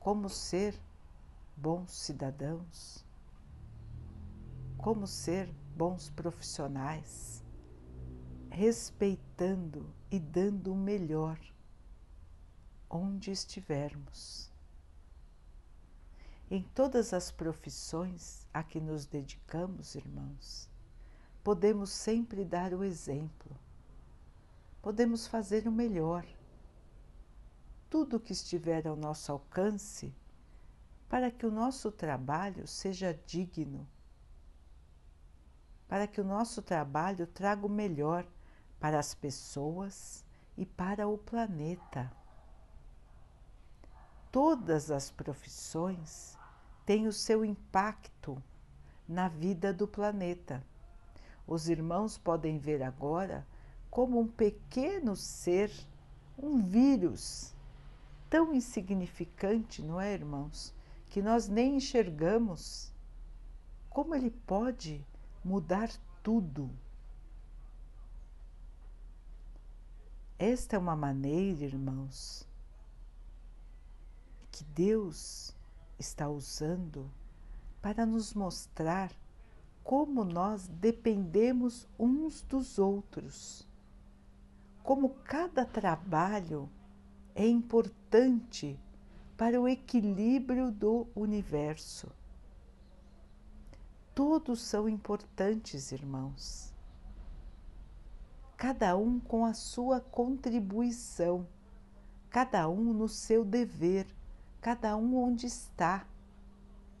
como 0.00 0.28
ser 0.28 0.74
bons 1.56 1.92
cidadãos, 1.92 3.04
como 4.76 5.06
ser 5.06 5.48
bons 5.76 6.10
profissionais, 6.10 7.44
respeitando 8.50 9.94
e 10.10 10.18
dando 10.18 10.72
o 10.72 10.76
melhor 10.76 11.38
onde 12.90 13.30
estivermos. 13.30 14.50
Em 16.50 16.62
todas 16.62 17.12
as 17.12 17.30
profissões 17.30 18.46
a 18.54 18.62
que 18.62 18.80
nos 18.80 19.04
dedicamos, 19.04 19.94
irmãos, 19.94 20.68
podemos 21.44 21.90
sempre 21.90 22.44
dar 22.44 22.72
o 22.72 22.82
exemplo, 22.82 23.54
podemos 24.82 25.26
fazer 25.26 25.66
o 25.66 25.72
melhor, 25.72 26.24
tudo 27.90 28.16
o 28.16 28.20
que 28.20 28.32
estiver 28.32 28.86
ao 28.86 28.96
nosso 28.96 29.32
alcance, 29.32 30.14
para 31.08 31.30
que 31.30 31.46
o 31.46 31.50
nosso 31.50 31.90
trabalho 31.90 32.66
seja 32.66 33.18
digno, 33.26 33.86
para 35.88 36.06
que 36.06 36.20
o 36.20 36.24
nosso 36.24 36.60
trabalho 36.60 37.26
traga 37.26 37.66
o 37.66 37.70
melhor 37.70 38.26
para 38.78 38.98
as 38.98 39.14
pessoas 39.14 40.24
e 40.56 40.66
para 40.66 41.08
o 41.08 41.16
planeta 41.16 42.10
todas 44.30 44.90
as 44.90 45.10
profissões 45.10 46.36
têm 46.84 47.06
o 47.06 47.12
seu 47.12 47.44
impacto 47.44 48.40
na 49.08 49.28
vida 49.28 49.72
do 49.72 49.88
planeta. 49.88 50.62
Os 51.46 51.68
irmãos 51.68 52.18
podem 52.18 52.58
ver 52.58 52.82
agora 52.82 53.46
como 53.90 54.20
um 54.20 54.28
pequeno 54.28 55.16
ser, 55.16 55.70
um 56.36 56.58
vírus, 56.58 57.54
tão 58.28 58.54
insignificante, 58.54 59.82
não 59.82 60.00
é, 60.00 60.12
irmãos? 60.12 60.74
Que 61.10 61.22
nós 61.22 61.48
nem 61.48 61.76
enxergamos. 61.76 62.92
Como 63.88 64.14
ele 64.14 64.30
pode 64.30 65.04
mudar 65.44 65.90
tudo? 66.22 66.70
Esta 70.38 70.76
é 70.76 70.78
uma 70.78 70.94
maneira, 70.94 71.64
irmãos, 71.64 72.46
que 74.52 74.62
Deus 74.64 75.52
está 75.98 76.28
usando 76.28 77.10
para 77.82 78.06
nos 78.06 78.34
mostrar 78.34 79.10
como 79.82 80.22
nós 80.22 80.68
dependemos 80.68 81.88
uns 81.98 82.42
dos 82.42 82.78
outros, 82.78 83.66
como 84.88 85.10
cada 85.22 85.66
trabalho 85.66 86.66
é 87.34 87.46
importante 87.46 88.80
para 89.36 89.60
o 89.60 89.68
equilíbrio 89.68 90.70
do 90.72 91.06
universo. 91.14 92.10
Todos 94.14 94.62
são 94.62 94.88
importantes, 94.88 95.92
irmãos 95.92 96.72
cada 98.56 98.96
um 98.96 99.20
com 99.20 99.44
a 99.44 99.52
sua 99.52 100.00
contribuição, 100.00 101.46
cada 102.30 102.66
um 102.68 102.94
no 102.94 103.08
seu 103.08 103.44
dever, 103.44 104.06
cada 104.58 104.96
um 104.96 105.16
onde 105.16 105.46
está. 105.46 106.06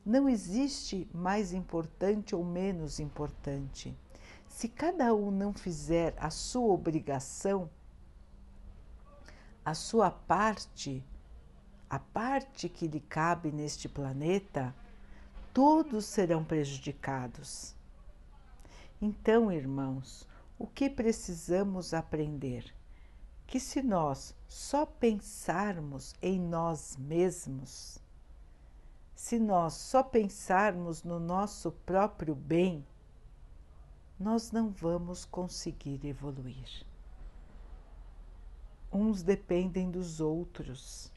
Não 0.04 0.28
existe 0.28 1.08
mais 1.12 1.54
importante 1.54 2.36
ou 2.36 2.44
menos 2.44 3.00
importante. 3.00 3.96
Se 4.46 4.68
cada 4.68 5.14
um 5.14 5.32
não 5.32 5.52
fizer 5.52 6.14
a 6.16 6.30
sua 6.30 6.72
obrigação, 6.72 7.68
a 9.68 9.74
sua 9.74 10.10
parte, 10.10 11.04
a 11.90 11.98
parte 11.98 12.70
que 12.70 12.86
lhe 12.86 13.00
cabe 13.00 13.52
neste 13.52 13.86
planeta, 13.86 14.74
todos 15.52 16.06
serão 16.06 16.42
prejudicados. 16.42 17.74
Então, 18.98 19.52
irmãos, 19.52 20.26
o 20.58 20.66
que 20.66 20.88
precisamos 20.88 21.92
aprender? 21.92 22.74
Que 23.46 23.60
se 23.60 23.82
nós 23.82 24.34
só 24.48 24.86
pensarmos 24.86 26.14
em 26.22 26.40
nós 26.40 26.96
mesmos, 26.96 27.98
se 29.14 29.38
nós 29.38 29.74
só 29.74 30.02
pensarmos 30.02 31.02
no 31.02 31.20
nosso 31.20 31.72
próprio 31.84 32.34
bem, 32.34 32.86
nós 34.18 34.50
não 34.50 34.70
vamos 34.70 35.26
conseguir 35.26 36.06
evoluir. 36.06 36.87
Uns 38.90 39.22
dependem 39.22 39.90
dos 39.90 40.20
outros. 40.20 41.12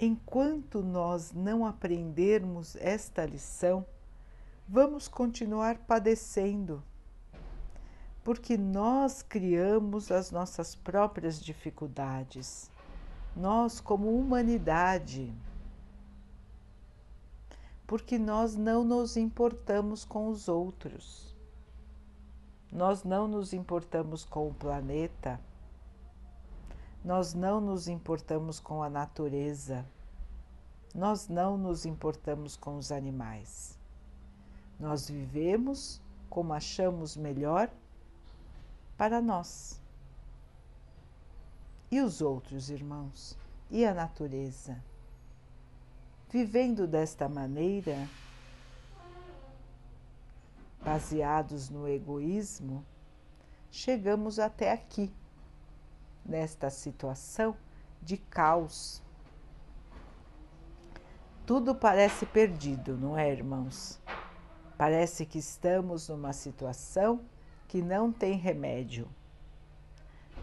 Enquanto 0.00 0.82
nós 0.82 1.32
não 1.32 1.66
aprendermos 1.66 2.76
esta 2.76 3.26
lição, 3.26 3.84
vamos 4.68 5.08
continuar 5.08 5.78
padecendo, 5.78 6.84
porque 8.22 8.56
nós 8.56 9.22
criamos 9.22 10.12
as 10.12 10.30
nossas 10.30 10.76
próprias 10.76 11.40
dificuldades, 11.40 12.70
nós, 13.34 13.80
como 13.80 14.16
humanidade, 14.16 15.34
porque 17.86 18.18
nós 18.18 18.54
não 18.54 18.84
nos 18.84 19.16
importamos 19.16 20.04
com 20.04 20.28
os 20.28 20.46
outros, 20.46 21.27
nós 22.70 23.02
não 23.04 23.26
nos 23.26 23.52
importamos 23.52 24.24
com 24.24 24.48
o 24.48 24.54
planeta, 24.54 25.40
nós 27.04 27.32
não 27.32 27.60
nos 27.60 27.88
importamos 27.88 28.60
com 28.60 28.82
a 28.82 28.90
natureza, 28.90 29.84
nós 30.94 31.28
não 31.28 31.56
nos 31.56 31.86
importamos 31.86 32.56
com 32.56 32.76
os 32.76 32.92
animais. 32.92 33.78
Nós 34.78 35.08
vivemos 35.08 36.00
como 36.28 36.52
achamos 36.52 37.16
melhor 37.16 37.70
para 38.96 39.20
nós. 39.20 39.80
E 41.90 42.00
os 42.00 42.20
outros 42.20 42.68
irmãos? 42.68 43.36
E 43.70 43.84
a 43.84 43.94
natureza? 43.94 44.82
Vivendo 46.30 46.86
desta 46.86 47.28
maneira, 47.28 48.06
baseados 50.88 51.68
no 51.68 51.86
egoísmo, 51.86 52.82
chegamos 53.70 54.38
até 54.38 54.72
aqui, 54.72 55.12
nesta 56.24 56.70
situação 56.70 57.54
de 58.00 58.16
caos. 58.16 59.02
Tudo 61.44 61.74
parece 61.74 62.24
perdido, 62.24 62.96
não 62.96 63.18
é, 63.18 63.30
irmãos? 63.30 64.00
Parece 64.78 65.26
que 65.26 65.38
estamos 65.38 66.08
numa 66.08 66.32
situação 66.32 67.20
que 67.66 67.82
não 67.82 68.10
tem 68.10 68.38
remédio. 68.38 69.06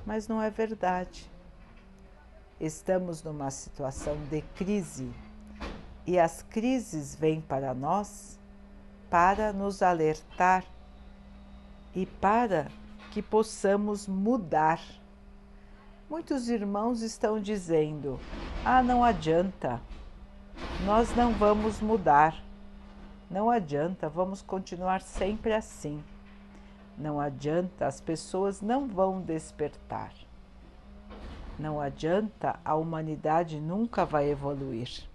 Mas 0.05 0.27
não 0.27 0.39
é 0.39 0.51
verdade. 0.51 1.27
Estamos 2.59 3.23
numa 3.23 3.49
situação 3.49 4.15
de 4.29 4.43
crise 4.53 5.11
e 6.05 6.19
as 6.19 6.43
crises 6.43 7.15
vêm 7.15 7.41
para 7.41 7.73
nós 7.73 8.34
para 9.15 9.53
nos 9.53 9.81
alertar 9.81 10.65
e 11.95 12.05
para 12.05 12.67
que 13.11 13.21
possamos 13.21 14.09
mudar. 14.09 14.81
Muitos 16.09 16.49
irmãos 16.49 17.01
estão 17.01 17.39
dizendo: 17.39 18.19
ah, 18.65 18.83
não 18.83 19.05
adianta, 19.05 19.79
nós 20.85 21.15
não 21.15 21.31
vamos 21.31 21.79
mudar. 21.79 22.43
Não 23.31 23.49
adianta, 23.49 24.09
vamos 24.09 24.41
continuar 24.41 25.01
sempre 25.01 25.53
assim. 25.53 26.03
Não 26.97 27.17
adianta, 27.17 27.87
as 27.87 28.01
pessoas 28.01 28.61
não 28.61 28.85
vão 28.85 29.21
despertar. 29.21 30.11
Não 31.57 31.79
adianta, 31.79 32.59
a 32.65 32.75
humanidade 32.75 33.61
nunca 33.61 34.03
vai 34.03 34.29
evoluir. 34.29 35.07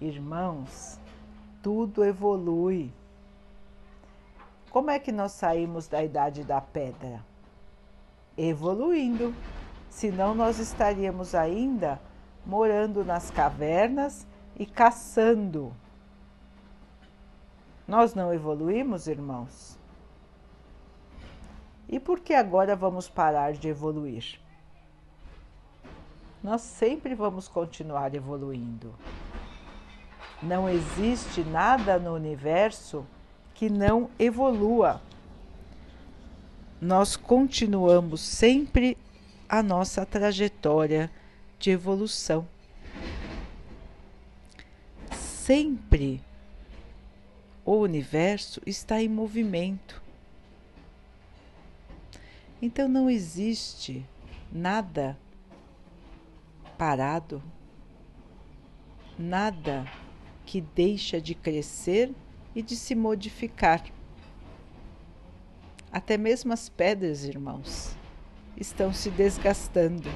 Irmãos, 0.00 0.98
tudo 1.64 2.04
evolui. 2.04 2.92
Como 4.70 4.88
é 4.90 5.00
que 5.00 5.10
nós 5.10 5.32
saímos 5.32 5.88
da 5.88 6.04
idade 6.04 6.44
da 6.44 6.60
pedra? 6.60 7.24
Evoluindo. 8.38 9.34
Senão, 9.90 10.32
nós 10.32 10.60
estaríamos 10.60 11.34
ainda 11.34 12.00
morando 12.46 13.04
nas 13.04 13.30
cavernas 13.32 14.24
e 14.56 14.64
caçando 14.64 15.72
nós 17.86 18.14
não 18.14 18.32
evoluímos, 18.32 19.06
irmãos? 19.06 19.78
E 21.86 22.00
por 22.00 22.20
que 22.20 22.32
agora 22.32 22.74
vamos 22.74 23.10
parar 23.10 23.52
de 23.52 23.68
evoluir? 23.68 24.40
Nós 26.42 26.62
sempre 26.62 27.14
vamos 27.14 27.46
continuar 27.46 28.14
evoluindo. 28.14 28.94
Não 30.44 30.68
existe 30.68 31.42
nada 31.42 31.98
no 31.98 32.12
universo 32.12 33.06
que 33.54 33.70
não 33.70 34.10
evolua. 34.18 35.00
Nós 36.78 37.16
continuamos 37.16 38.20
sempre 38.20 38.98
a 39.48 39.62
nossa 39.62 40.04
trajetória 40.04 41.10
de 41.58 41.70
evolução. 41.70 42.46
Sempre 45.12 46.22
o 47.64 47.76
universo 47.76 48.60
está 48.66 49.00
em 49.00 49.08
movimento. 49.08 50.02
Então 52.60 52.86
não 52.86 53.08
existe 53.08 54.04
nada 54.52 55.16
parado, 56.76 57.42
nada 59.18 59.86
que 60.46 60.60
deixa 60.60 61.20
de 61.20 61.34
crescer 61.34 62.14
e 62.54 62.62
de 62.62 62.76
se 62.76 62.94
modificar. 62.94 63.84
Até 65.90 66.16
mesmo 66.16 66.52
as 66.52 66.68
pedras, 66.68 67.24
irmãos, 67.24 67.96
estão 68.56 68.92
se 68.92 69.10
desgastando 69.10 70.08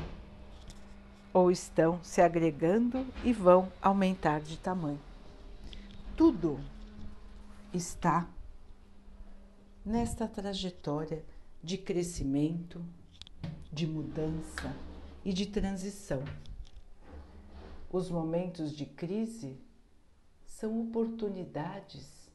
ou 1.33 1.51
estão 1.51 2.01
se 2.03 2.21
agregando 2.21 3.07
e 3.25 3.33
vão 3.33 3.73
aumentar 3.81 4.41
de 4.41 4.57
tamanho. 4.59 5.01
Tudo 6.17 6.59
está 7.73 8.29
nesta 9.85 10.27
trajetória 10.27 11.25
de 11.63 11.79
crescimento, 11.79 12.85
de 13.73 13.87
mudança, 13.87 14.75
e 15.29 15.33
de 15.35 15.45
transição. 15.45 16.25
Os 17.93 18.11
momentos 18.11 18.75
de 18.75 18.87
crise 18.87 19.59
são 20.59 20.81
oportunidades 20.81 22.29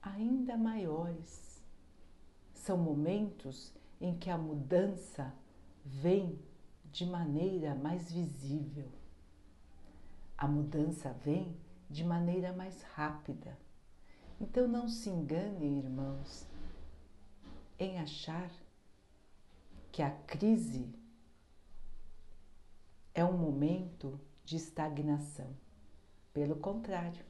ainda 0.00 0.56
maiores. 0.56 1.62
São 2.54 2.78
momentos 2.78 3.74
em 4.00 4.18
que 4.18 4.30
a 4.30 4.38
mudança 4.38 5.34
vem 5.84 6.40
de 6.90 7.04
maneira 7.04 7.74
mais 7.74 8.10
visível. 8.10 8.90
A 10.38 10.48
mudança 10.48 11.12
vem 11.12 11.54
de 11.90 12.02
maneira 12.04 12.54
mais 12.54 12.80
rápida. 12.94 13.58
Então 14.40 14.66
não 14.66 14.88
se 14.88 15.10
engane, 15.10 15.78
irmãos, 15.78 16.46
em 17.78 17.98
achar 17.98 18.50
que 19.92 20.00
a 20.00 20.10
crise 20.10 20.88
é 23.12 23.22
um 23.22 23.36
momento 23.36 24.18
de 24.42 24.56
estagnação. 24.56 25.54
Pelo 26.32 26.56
contrário, 26.56 27.27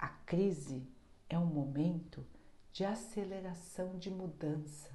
a 0.00 0.08
crise 0.08 0.82
é 1.28 1.38
um 1.38 1.44
momento 1.44 2.26
de 2.72 2.86
aceleração 2.86 3.98
de 3.98 4.10
mudança, 4.10 4.88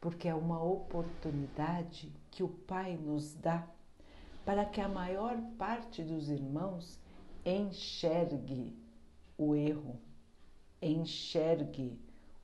porque 0.00 0.26
é 0.26 0.34
uma 0.34 0.62
oportunidade 0.62 2.10
que 2.30 2.42
o 2.42 2.48
Pai 2.48 2.96
nos 2.96 3.34
dá 3.34 3.68
para 4.42 4.64
que 4.64 4.80
a 4.80 4.88
maior 4.88 5.38
parte 5.58 6.02
dos 6.02 6.30
irmãos 6.30 6.98
enxergue 7.44 8.74
o 9.36 9.54
erro, 9.54 10.00
enxergue 10.80 12.00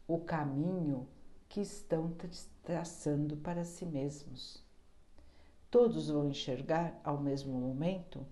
o 0.06 0.18
caminho 0.18 1.08
que 1.48 1.62
estão 1.62 2.14
traçando 2.62 3.34
para 3.38 3.64
si 3.64 3.86
mesmos. 3.86 4.62
Todos 5.70 6.10
vão 6.10 6.28
enxergar 6.28 7.00
ao 7.02 7.16
mesmo 7.16 7.58
momento? 7.58 8.26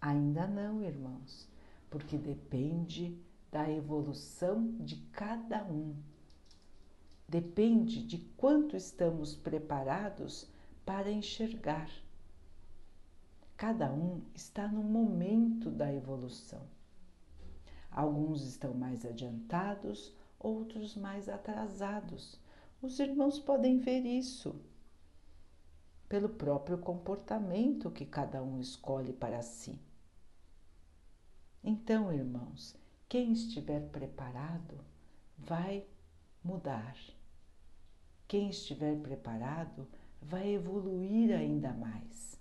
Ainda 0.00 0.46
não, 0.46 0.80
irmãos, 0.80 1.46
porque 1.90 2.16
depende 2.16 3.18
da 3.50 3.70
evolução 3.70 4.76
de 4.80 4.96
cada 5.12 5.64
um. 5.64 5.94
Depende 7.28 8.04
de 8.04 8.18
quanto 8.36 8.76
estamos 8.76 9.34
preparados 9.34 10.48
para 10.84 11.10
enxergar. 11.10 11.90
Cada 13.56 13.92
um 13.92 14.20
está 14.34 14.68
no 14.68 14.82
momento 14.82 15.70
da 15.70 15.92
evolução. 15.92 16.62
Alguns 17.90 18.42
estão 18.42 18.74
mais 18.74 19.06
adiantados, 19.06 20.12
outros 20.38 20.94
mais 20.94 21.28
atrasados. 21.28 22.38
Os 22.82 22.98
irmãos 23.00 23.38
podem 23.38 23.78
ver 23.78 24.04
isso 24.04 24.54
pelo 26.08 26.28
próprio 26.28 26.78
comportamento 26.78 27.90
que 27.90 28.04
cada 28.04 28.42
um 28.42 28.60
escolhe 28.60 29.12
para 29.12 29.42
si. 29.42 29.80
Então, 31.68 32.12
irmãos, 32.12 32.76
quem 33.08 33.32
estiver 33.32 33.88
preparado 33.88 34.78
vai 35.36 35.84
mudar. 36.44 36.96
Quem 38.28 38.50
estiver 38.50 38.96
preparado 39.02 39.88
vai 40.22 40.54
evoluir 40.54 41.36
ainda 41.36 41.72
mais. 41.72 42.40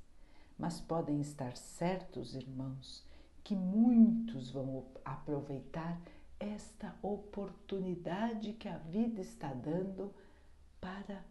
Mas 0.60 0.80
podem 0.80 1.22
estar 1.22 1.58
certos, 1.58 2.36
irmãos, 2.36 3.04
que 3.44 3.56
muitos 3.56 4.52
vão 4.52 4.86
aproveitar 5.04 6.00
esta 6.40 6.96
oportunidade 7.02 8.54
que 8.54 8.68
a 8.68 8.78
vida 8.78 9.22
está 9.22 9.52
dando 9.52 10.14
para 10.80 11.26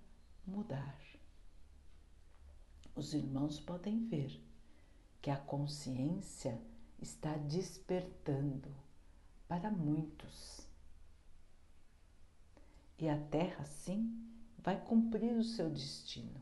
mudar. 0.45 0.99
Os 2.97 3.15
irmãos 3.15 3.61
podem 3.61 4.05
ver 4.05 4.43
que 5.23 5.31
a 5.31 5.37
consciência 5.37 6.61
está 7.05 7.37
despertando 7.37 8.75
para 9.47 9.71
muitos. 9.71 10.67
E 12.99 13.09
a 13.09 13.19
Terra, 13.27 13.63
sim, 13.67 14.27
vai 14.59 14.81
cumprir 14.81 15.37
o 15.37 15.45
seu 15.45 15.69
destino, 15.69 16.41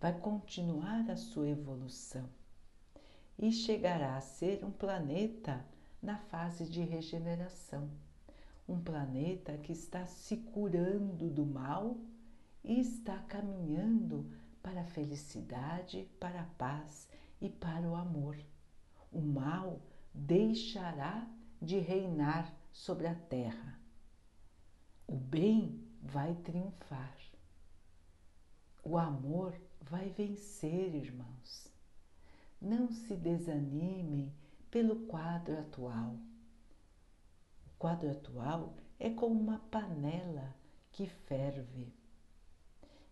vai 0.00 0.18
continuar 0.18 1.10
a 1.10 1.16
sua 1.16 1.48
evolução 1.48 2.26
e 3.38 3.52
chegará 3.52 4.16
a 4.16 4.22
ser 4.22 4.64
um 4.64 4.70
planeta 4.70 5.62
na 6.02 6.16
fase 6.16 6.64
de 6.64 6.80
regeneração. 6.80 7.90
Um 8.66 8.80
planeta 8.80 9.58
que 9.58 9.72
está 9.72 10.06
se 10.06 10.38
curando 10.38 11.28
do 11.28 11.44
mal 11.44 11.98
e 12.62 12.80
está 12.80 13.18
caminhando 13.18 14.32
para 14.62 14.80
a 14.80 14.86
felicidade, 14.86 16.08
para 16.18 16.40
a 16.40 16.46
paz 16.56 17.06
e 17.38 17.50
para 17.50 17.86
o 17.86 17.94
amor. 17.94 18.38
O 19.14 19.20
mal 19.20 19.80
deixará 20.12 21.26
de 21.62 21.78
reinar 21.78 22.52
sobre 22.72 23.06
a 23.06 23.14
terra. 23.14 23.78
O 25.06 25.14
bem 25.14 25.80
vai 26.02 26.34
triunfar. 26.34 27.16
O 28.82 28.98
amor 28.98 29.54
vai 29.80 30.10
vencer, 30.10 30.94
irmãos. 30.94 31.72
Não 32.60 32.90
se 32.90 33.14
desanimem 33.14 34.34
pelo 34.70 35.06
quadro 35.06 35.58
atual. 35.60 36.16
O 37.66 37.70
quadro 37.78 38.10
atual 38.10 38.74
é 38.98 39.10
como 39.10 39.40
uma 39.40 39.60
panela 39.70 40.54
que 40.90 41.06
ferve 41.06 41.94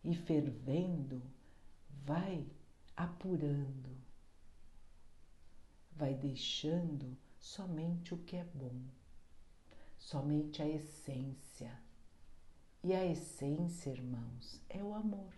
e 0.03 0.15
fervendo 0.15 1.23
vai 2.05 2.47
apurando, 2.97 3.92
vai 6.03 6.15
deixando 6.15 7.17
somente 7.39 8.13
o 8.13 8.19
que 8.19 8.35
é 8.35 8.43
bom, 8.43 8.75
somente 9.97 10.61
a 10.61 10.69
essência. 10.69 11.81
E 12.83 12.93
a 12.93 13.07
essência, 13.07 13.91
irmãos, 13.91 14.61
é 14.69 14.83
o 14.83 14.95
amor. 14.95 15.33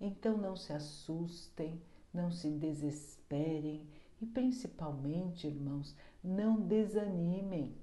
Então 0.00 0.38
não 0.38 0.56
se 0.56 0.72
assustem, 0.72 1.78
não 2.10 2.30
se 2.30 2.48
desesperem 2.48 3.86
e 4.18 4.24
principalmente, 4.24 5.46
irmãos, 5.46 5.94
não 6.24 6.58
desanimem. 6.58 7.76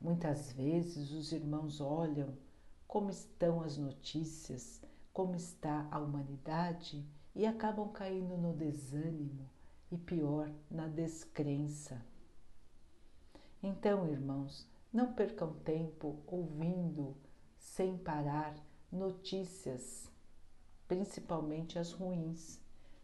Muitas 0.00 0.50
vezes 0.52 1.10
os 1.10 1.30
irmãos 1.30 1.78
olham 1.78 2.32
como 2.88 3.10
estão 3.10 3.60
as 3.60 3.76
notícias, 3.76 4.80
como 5.12 5.36
está 5.36 5.86
a 5.90 5.98
humanidade 5.98 7.06
e 7.36 7.44
acabam 7.44 7.86
caindo 7.90 8.34
no 8.38 8.54
desânimo 8.54 9.46
e 9.92 9.98
pior, 9.98 10.50
na 10.70 10.88
descrença. 10.88 12.02
Então, 13.62 14.08
irmãos, 14.08 14.66
não 14.90 15.12
percam 15.12 15.52
tempo 15.52 16.16
ouvindo 16.26 17.14
sem 17.58 17.98
parar 17.98 18.56
notícias, 18.90 20.10
principalmente 20.88 21.78
as 21.78 21.92
ruins, 21.92 22.58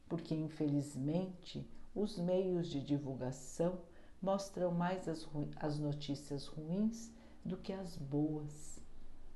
porque 0.09 0.35
infelizmente 0.35 1.69
os 1.95 2.17
meios 2.17 2.69
de 2.69 2.81
divulgação 2.81 3.81
mostram 4.21 4.73
mais 4.73 5.09
as, 5.09 5.29
as 5.57 5.79
notícias 5.79 6.47
ruins 6.47 7.13
do 7.45 7.59
que 7.59 7.73
as 7.73 7.99
boas 7.99 8.81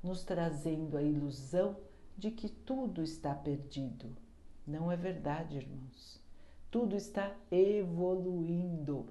nos 0.01 0.23
trazendo 0.23 0.97
a 0.97 1.03
ilusão 1.03 1.77
de 2.17 2.31
que 2.31 2.49
tudo 2.49 3.03
está 3.03 3.35
perdido. 3.35 4.26
Não 4.67 4.91
é 4.91 4.97
verdade, 4.97 5.55
irmãos. 5.55 6.21
Tudo 6.69 6.93
está 6.97 7.33
evoluindo. 7.49 9.05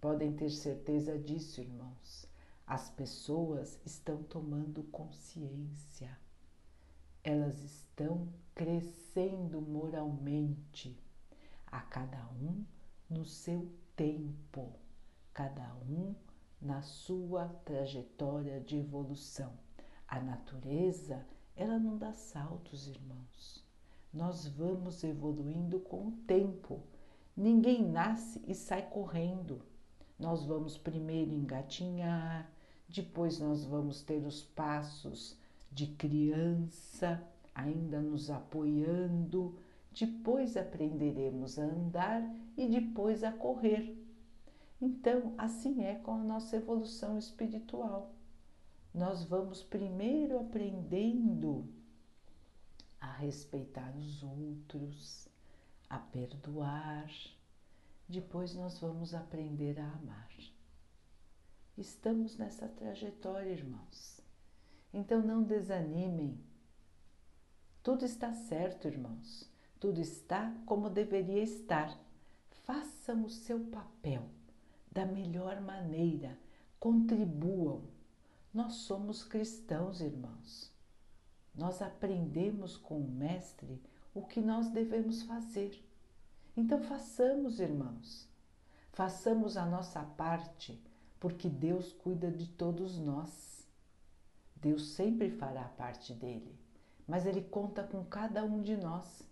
Podem 0.00 0.32
ter 0.32 0.50
certeza 0.50 1.16
disso, 1.16 1.60
irmãos. 1.60 2.26
As 2.66 2.90
pessoas 2.90 3.80
estão 3.86 4.24
tomando 4.24 4.82
consciência. 4.82 6.18
Elas 7.22 7.62
estão 7.62 8.28
crescendo 8.52 9.62
moralmente, 9.62 11.00
a 11.68 11.80
cada 11.80 12.26
um 12.32 12.64
no 13.08 13.24
seu 13.24 13.70
tempo, 13.94 14.72
cada 15.32 15.72
um 15.88 16.16
na 16.60 16.82
sua 16.82 17.46
trajetória 17.64 18.60
de 18.60 18.76
evolução. 18.78 19.52
A 20.08 20.18
natureza, 20.20 21.24
ela 21.54 21.78
não 21.78 21.96
dá 21.96 22.12
saltos, 22.12 22.88
irmãos. 22.88 23.63
Nós 24.14 24.46
vamos 24.46 25.02
evoluindo 25.02 25.80
com 25.80 26.06
o 26.06 26.12
tempo. 26.26 26.80
Ninguém 27.36 27.82
nasce 27.82 28.40
e 28.46 28.54
sai 28.54 28.88
correndo. 28.88 29.60
Nós 30.18 30.46
vamos 30.46 30.78
primeiro 30.78 31.32
engatinhar, 31.32 32.48
depois 32.88 33.40
nós 33.40 33.64
vamos 33.64 34.02
ter 34.02 34.24
os 34.24 34.40
passos 34.40 35.36
de 35.72 35.88
criança, 35.88 37.20
ainda 37.52 38.00
nos 38.00 38.30
apoiando, 38.30 39.58
depois 39.90 40.56
aprenderemos 40.56 41.58
a 41.58 41.64
andar 41.64 42.22
e 42.56 42.68
depois 42.68 43.24
a 43.24 43.32
correr. 43.32 44.00
Então, 44.80 45.34
assim 45.36 45.82
é 45.82 45.96
com 45.96 46.12
a 46.12 46.24
nossa 46.24 46.56
evolução 46.56 47.18
espiritual 47.18 48.14
nós 48.94 49.24
vamos 49.24 49.60
primeiro 49.60 50.38
aprendendo 50.38 51.66
a 53.04 53.12
respeitar 53.12 53.94
os 53.98 54.22
outros, 54.22 55.28
a 55.90 55.98
perdoar. 55.98 57.10
Depois 58.08 58.54
nós 58.54 58.78
vamos 58.78 59.14
aprender 59.14 59.78
a 59.78 59.92
amar. 59.92 60.30
Estamos 61.76 62.38
nessa 62.38 62.66
trajetória, 62.66 63.50
irmãos. 63.50 64.20
Então 64.92 65.20
não 65.20 65.42
desanimem. 65.42 66.42
Tudo 67.82 68.06
está 68.06 68.32
certo, 68.32 68.88
irmãos. 68.88 69.50
Tudo 69.78 70.00
está 70.00 70.50
como 70.64 70.88
deveria 70.88 71.42
estar. 71.42 71.94
Façam 72.64 73.24
o 73.24 73.28
seu 73.28 73.60
papel 73.66 74.26
da 74.90 75.04
melhor 75.04 75.60
maneira. 75.60 76.38
Contribuam. 76.80 77.84
Nós 78.52 78.74
somos 78.76 79.22
cristãos, 79.22 80.00
irmãos. 80.00 80.73
Nós 81.54 81.80
aprendemos 81.80 82.76
com 82.76 82.98
o 82.98 83.10
Mestre 83.10 83.80
o 84.14 84.22
que 84.22 84.40
nós 84.40 84.68
devemos 84.70 85.22
fazer. 85.22 85.84
Então 86.56 86.80
façamos, 86.80 87.60
irmãos. 87.60 88.28
Façamos 88.92 89.56
a 89.56 89.66
nossa 89.66 90.02
parte, 90.02 90.80
porque 91.18 91.48
Deus 91.48 91.92
cuida 91.92 92.30
de 92.30 92.46
todos 92.46 92.98
nós. 92.98 93.66
Deus 94.56 94.90
sempre 94.90 95.30
fará 95.30 95.66
a 95.66 95.68
parte 95.68 96.12
dele, 96.12 96.58
mas 97.06 97.26
Ele 97.26 97.42
conta 97.42 97.82
com 97.82 98.04
cada 98.04 98.44
um 98.44 98.62
de 98.62 98.76
nós, 98.76 99.22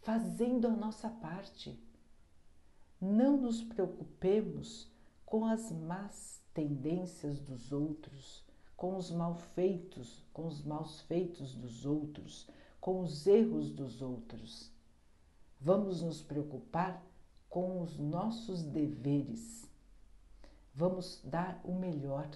fazendo 0.00 0.66
a 0.66 0.70
nossa 0.70 1.08
parte. 1.08 1.78
Não 3.00 3.36
nos 3.36 3.62
preocupemos 3.62 4.90
com 5.24 5.44
as 5.46 5.70
más 5.70 6.42
tendências 6.52 7.38
dos 7.38 7.72
outros, 7.72 8.44
com 8.80 8.96
os 8.96 9.10
malfeitos, 9.10 10.24
com 10.32 10.46
os 10.46 10.62
maus 10.62 11.02
feitos 11.02 11.54
dos 11.54 11.84
outros, 11.84 12.48
com 12.80 13.02
os 13.02 13.26
erros 13.26 13.70
dos 13.70 14.00
outros. 14.00 14.72
Vamos 15.60 16.00
nos 16.00 16.22
preocupar 16.22 17.04
com 17.50 17.82
os 17.82 17.98
nossos 17.98 18.62
deveres. 18.62 19.68
Vamos 20.74 21.20
dar 21.22 21.60
o 21.62 21.74
melhor. 21.74 22.30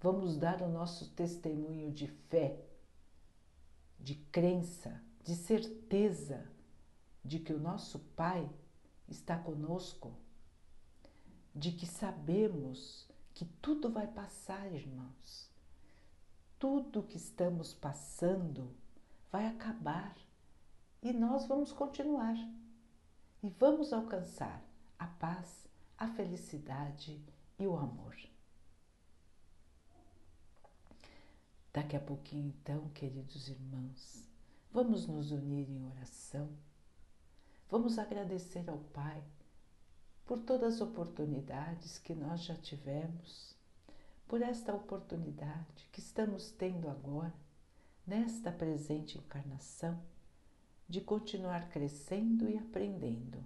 Vamos 0.00 0.36
dar 0.36 0.62
o 0.62 0.68
nosso 0.68 1.10
testemunho 1.10 1.90
de 1.90 2.06
fé, 2.06 2.64
de 3.98 4.14
crença, 4.14 5.02
de 5.24 5.34
certeza 5.34 6.48
de 7.24 7.40
que 7.40 7.52
o 7.52 7.58
nosso 7.58 7.98
Pai 8.14 8.48
está 9.08 9.36
conosco, 9.36 10.12
de 11.52 11.72
que 11.72 11.84
sabemos 11.84 13.10
que 13.34 13.44
tudo 13.44 13.90
vai 13.90 14.06
passar, 14.06 14.72
irmãos. 14.72 15.50
Tudo 16.58 17.02
que 17.02 17.16
estamos 17.16 17.72
passando 17.72 18.74
vai 19.30 19.46
acabar 19.46 20.16
e 21.02 21.12
nós 21.12 21.46
vamos 21.46 21.72
continuar 21.72 22.36
e 23.42 23.48
vamos 23.50 23.92
alcançar 23.92 24.62
a 24.98 25.06
paz, 25.06 25.66
a 25.98 26.06
felicidade 26.08 27.20
e 27.58 27.66
o 27.66 27.76
amor. 27.76 28.16
Daqui 31.72 31.96
a 31.96 32.00
pouquinho, 32.00 32.48
então, 32.48 32.88
queridos 32.90 33.48
irmãos, 33.48 34.28
vamos 34.70 35.06
nos 35.06 35.32
unir 35.32 35.68
em 35.70 35.84
oração. 35.86 36.50
Vamos 37.68 37.98
agradecer 37.98 38.68
ao 38.68 38.78
Pai 38.78 39.24
por 40.32 40.40
todas 40.40 40.76
as 40.76 40.80
oportunidades 40.80 41.98
que 41.98 42.14
nós 42.14 42.42
já 42.42 42.54
tivemos, 42.54 43.54
por 44.26 44.40
esta 44.40 44.74
oportunidade 44.74 45.86
que 45.92 46.00
estamos 46.00 46.50
tendo 46.52 46.88
agora, 46.88 47.34
nesta 48.06 48.50
presente 48.50 49.18
encarnação 49.18 50.02
de 50.88 51.02
continuar 51.02 51.68
crescendo 51.68 52.48
e 52.48 52.56
aprendendo. 52.56 53.44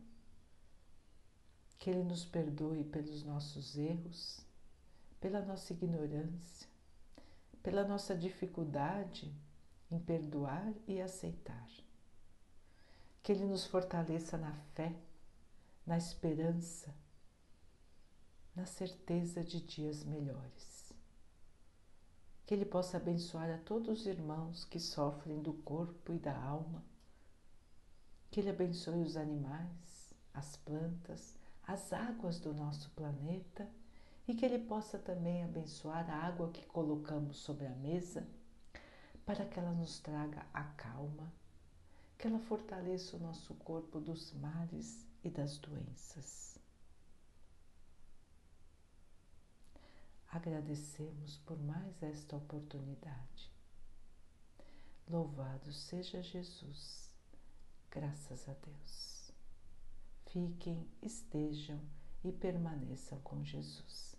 Que 1.77 1.91
Ele 1.91 2.05
nos 2.05 2.25
perdoe 2.25 2.85
pelos 2.85 3.25
nossos 3.25 3.77
erros, 3.77 4.47
pela 5.21 5.45
nossa 5.45 5.73
ignorância, 5.73 6.69
pela 7.65 7.83
nossa 7.83 8.15
dificuldade 8.15 9.35
em 9.91 9.99
perdoar 9.99 10.73
e 10.87 11.01
aceitar. 11.01 11.69
Que 13.25 13.33
Ele 13.33 13.45
nos 13.45 13.67
fortaleça 13.67 14.39
na 14.39 14.53
fé, 14.77 14.95
na 15.87 15.97
esperança, 15.97 16.93
na 18.55 18.67
certeza 18.67 19.45
de 19.45 19.61
dias 19.61 20.03
melhores. 20.03 20.93
Que 22.45 22.55
Ele 22.55 22.65
possa 22.65 22.97
abençoar 22.97 23.49
a 23.51 23.59
todos 23.59 24.01
os 24.01 24.07
irmãos 24.07 24.65
que 24.65 24.81
sofrem 24.81 25.41
do 25.41 25.53
corpo 25.53 26.13
e 26.13 26.19
da 26.19 26.37
alma. 26.37 26.85
Que 28.31 28.41
Ele 28.41 28.51
abençoe 28.51 29.03
os 29.03 29.17
animais, 29.17 30.13
as 30.35 30.57
plantas, 30.57 31.37
as 31.63 31.93
águas 31.93 32.41
do 32.41 32.53
nosso 32.53 32.91
planeta. 32.91 33.69
E 34.27 34.35
que 34.35 34.45
Ele 34.45 34.59
possa 34.59 34.99
também 34.99 35.45
abençoar 35.45 36.11
a 36.11 36.27
água 36.27 36.51
que 36.51 36.67
colocamos 36.67 37.37
sobre 37.37 37.67
a 37.67 37.75
mesa 37.77 38.27
para 39.25 39.45
que 39.45 39.59
ela 39.59 39.73
nos 39.73 39.99
traga 39.99 40.47
a 40.55 40.63
calma, 40.63 41.33
que 42.17 42.27
ela 42.27 42.39
fortaleça 42.39 43.17
o 43.17 43.21
nosso 43.21 43.55
corpo 43.55 44.01
dos 44.01 44.33
males 44.35 45.06
e 45.27 45.31
das 45.31 45.59
doenças. 45.59 46.59
Agradecemos 50.29 51.39
por 51.39 51.59
mais 51.59 52.03
esta 52.03 52.37
oportunidade. 52.37 53.51
Louvado 55.09 55.73
seja 55.73 56.23
Jesus 56.23 57.07
Graças 57.97 58.47
a 58.47 58.53
Deus. 58.53 59.33
Fiquem, 60.27 60.87
estejam 61.01 61.81
e 62.23 62.31
permaneçam 62.31 63.19
com 63.21 63.43
Jesus. 63.43 64.15